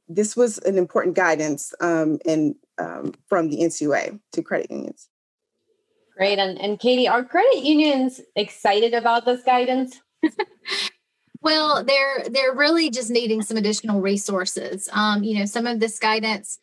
this 0.08 0.36
was 0.36 0.58
an 0.60 0.78
important 0.78 1.16
guidance 1.16 1.74
um, 1.82 2.20
and 2.26 2.56
um, 2.78 3.14
from 3.28 3.50
the 3.50 3.58
NCUA 3.58 4.20
to 4.34 4.42
credit 4.44 4.70
unions. 4.70 5.10
Great, 6.18 6.40
and, 6.40 6.60
and 6.60 6.80
Katie, 6.80 7.08
are 7.08 7.24
credit 7.24 7.64
unions 7.64 8.20
excited 8.36 8.94
about 8.94 9.26
this 9.26 9.44
guidance? 9.44 10.02
well, 11.42 11.84
they're 11.84 12.24
they're 12.30 12.56
really 12.56 12.90
just 12.90 13.12
needing 13.12 13.44
some 13.44 13.56
additional 13.56 14.02
resources. 14.02 14.90
Um, 14.92 15.24
you 15.24 15.38
know, 15.38 15.46
some 15.46 15.68
of 15.68 15.80
this 15.80 16.00
guidance 16.00 16.58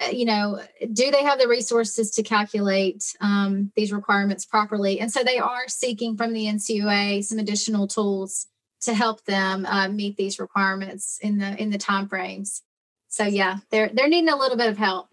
uh, 0.00 0.10
you 0.10 0.24
know, 0.24 0.60
do 0.92 1.10
they 1.10 1.24
have 1.24 1.38
the 1.38 1.48
resources 1.48 2.10
to 2.12 2.22
calculate 2.22 3.16
um, 3.20 3.72
these 3.74 3.92
requirements 3.92 4.44
properly? 4.44 5.00
And 5.00 5.12
so 5.12 5.24
they 5.24 5.38
are 5.38 5.66
seeking 5.66 6.16
from 6.16 6.32
the 6.32 6.44
NCUA 6.44 7.24
some 7.24 7.38
additional 7.38 7.88
tools 7.88 8.46
to 8.82 8.94
help 8.94 9.24
them 9.24 9.66
uh, 9.66 9.88
meet 9.88 10.16
these 10.16 10.38
requirements 10.38 11.18
in 11.20 11.38
the 11.38 11.60
in 11.60 11.70
the 11.70 11.78
time 11.78 12.08
frames. 12.08 12.62
So 13.08 13.24
yeah, 13.24 13.58
they're 13.70 13.90
they're 13.92 14.08
needing 14.08 14.28
a 14.28 14.36
little 14.36 14.56
bit 14.56 14.70
of 14.70 14.78
help. 14.78 15.08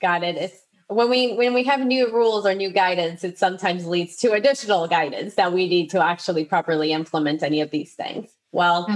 Got 0.00 0.24
it. 0.24 0.36
It's 0.36 0.61
when 0.92 1.10
we 1.10 1.34
when 1.34 1.54
we 1.54 1.64
have 1.64 1.80
new 1.80 2.12
rules 2.12 2.46
or 2.46 2.54
new 2.54 2.70
guidance, 2.70 3.24
it 3.24 3.38
sometimes 3.38 3.86
leads 3.86 4.16
to 4.16 4.32
additional 4.32 4.88
guidance 4.88 5.34
that 5.34 5.52
we 5.52 5.68
need 5.68 5.90
to 5.90 6.04
actually 6.04 6.44
properly 6.44 6.92
implement 6.92 7.42
any 7.42 7.60
of 7.60 7.70
these 7.70 7.94
things. 7.94 8.30
Well, 8.52 8.86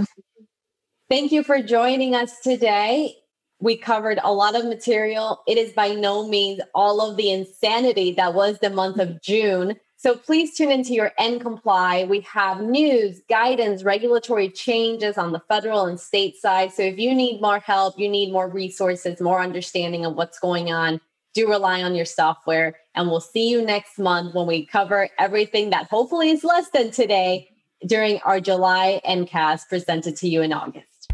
thank 1.08 1.32
you 1.32 1.42
for 1.42 1.62
joining 1.62 2.14
us 2.14 2.40
today. 2.40 3.16
We 3.58 3.76
covered 3.76 4.18
a 4.22 4.32
lot 4.32 4.54
of 4.54 4.66
material. 4.66 5.42
It 5.46 5.56
is 5.56 5.72
by 5.72 5.94
no 5.94 6.28
means 6.28 6.60
all 6.74 7.00
of 7.00 7.16
the 7.16 7.30
insanity 7.30 8.12
that 8.12 8.34
was 8.34 8.58
the 8.58 8.70
month 8.70 8.98
of 8.98 9.22
June. 9.22 9.76
So 9.98 10.14
please 10.14 10.54
tune 10.54 10.70
into 10.70 10.92
your 10.92 11.12
Ncomply. 11.18 12.06
We 12.06 12.20
have 12.20 12.60
news, 12.60 13.22
guidance, 13.30 13.82
regulatory 13.82 14.50
changes 14.50 15.16
on 15.16 15.32
the 15.32 15.40
federal 15.48 15.86
and 15.86 15.98
state 15.98 16.36
side. 16.36 16.70
So 16.72 16.82
if 16.82 16.98
you 16.98 17.14
need 17.14 17.40
more 17.40 17.60
help, 17.60 17.98
you 17.98 18.08
need 18.08 18.30
more 18.30 18.48
resources, 18.48 19.22
more 19.22 19.40
understanding 19.40 20.04
of 20.04 20.14
what's 20.14 20.38
going 20.38 20.70
on, 20.70 21.00
do 21.36 21.48
rely 21.48 21.82
on 21.82 21.94
your 21.94 22.06
software. 22.06 22.78
And 22.94 23.08
we'll 23.08 23.20
see 23.20 23.50
you 23.50 23.62
next 23.62 23.98
month 23.98 24.34
when 24.34 24.46
we 24.46 24.64
cover 24.66 25.08
everything 25.18 25.70
that 25.70 25.86
hopefully 25.86 26.30
is 26.30 26.42
less 26.42 26.70
than 26.70 26.90
today 26.90 27.50
during 27.86 28.18
our 28.20 28.40
July 28.40 29.02
Ncast 29.06 29.68
presented 29.68 30.16
to 30.16 30.28
you 30.28 30.40
in 30.40 30.52
August. 30.52 31.12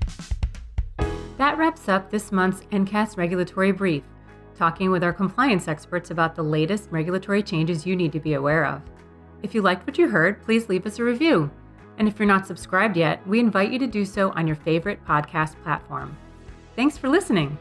That 1.39 1.59
wraps 1.59 1.89
up 1.89 2.11
this 2.11 2.31
month's 2.31 2.63
Ncast 2.71 3.17
regulatory 3.17 3.73
brief, 3.73 4.05
talking 4.55 4.93
with 4.93 5.03
our 5.03 5.13
compliance 5.13 5.67
experts 5.67 6.13
about 6.13 6.37
the 6.37 6.45
latest 6.45 6.89
regulatory 6.93 7.43
changes 7.43 7.85
you 7.85 7.97
need 7.97 8.13
to 8.13 8.21
be 8.21 8.35
aware 8.35 8.65
of. 8.65 8.81
If 9.43 9.57
you 9.57 9.63
liked 9.63 9.85
what 9.85 9.99
you 9.99 10.09
heard, 10.09 10.41
please 10.45 10.69
leave 10.69 10.87
us 10.87 11.01
a 11.01 11.05
review. 11.05 11.51
And 11.99 12.07
if 12.07 12.19
you're 12.21 12.29
not 12.29 12.47
subscribed 12.47 12.97
yet, 12.97 13.27
we 13.27 13.41
invite 13.41 13.73
you 13.73 13.79
to 13.81 13.89
do 13.89 14.05
so 14.05 14.31
on 14.31 14.47
your 14.47 14.57
favorite 14.57 15.05
podcast 15.05 15.61
platform. 15.65 16.17
Thanks 16.77 16.97
for 16.97 17.09
listening. 17.09 17.59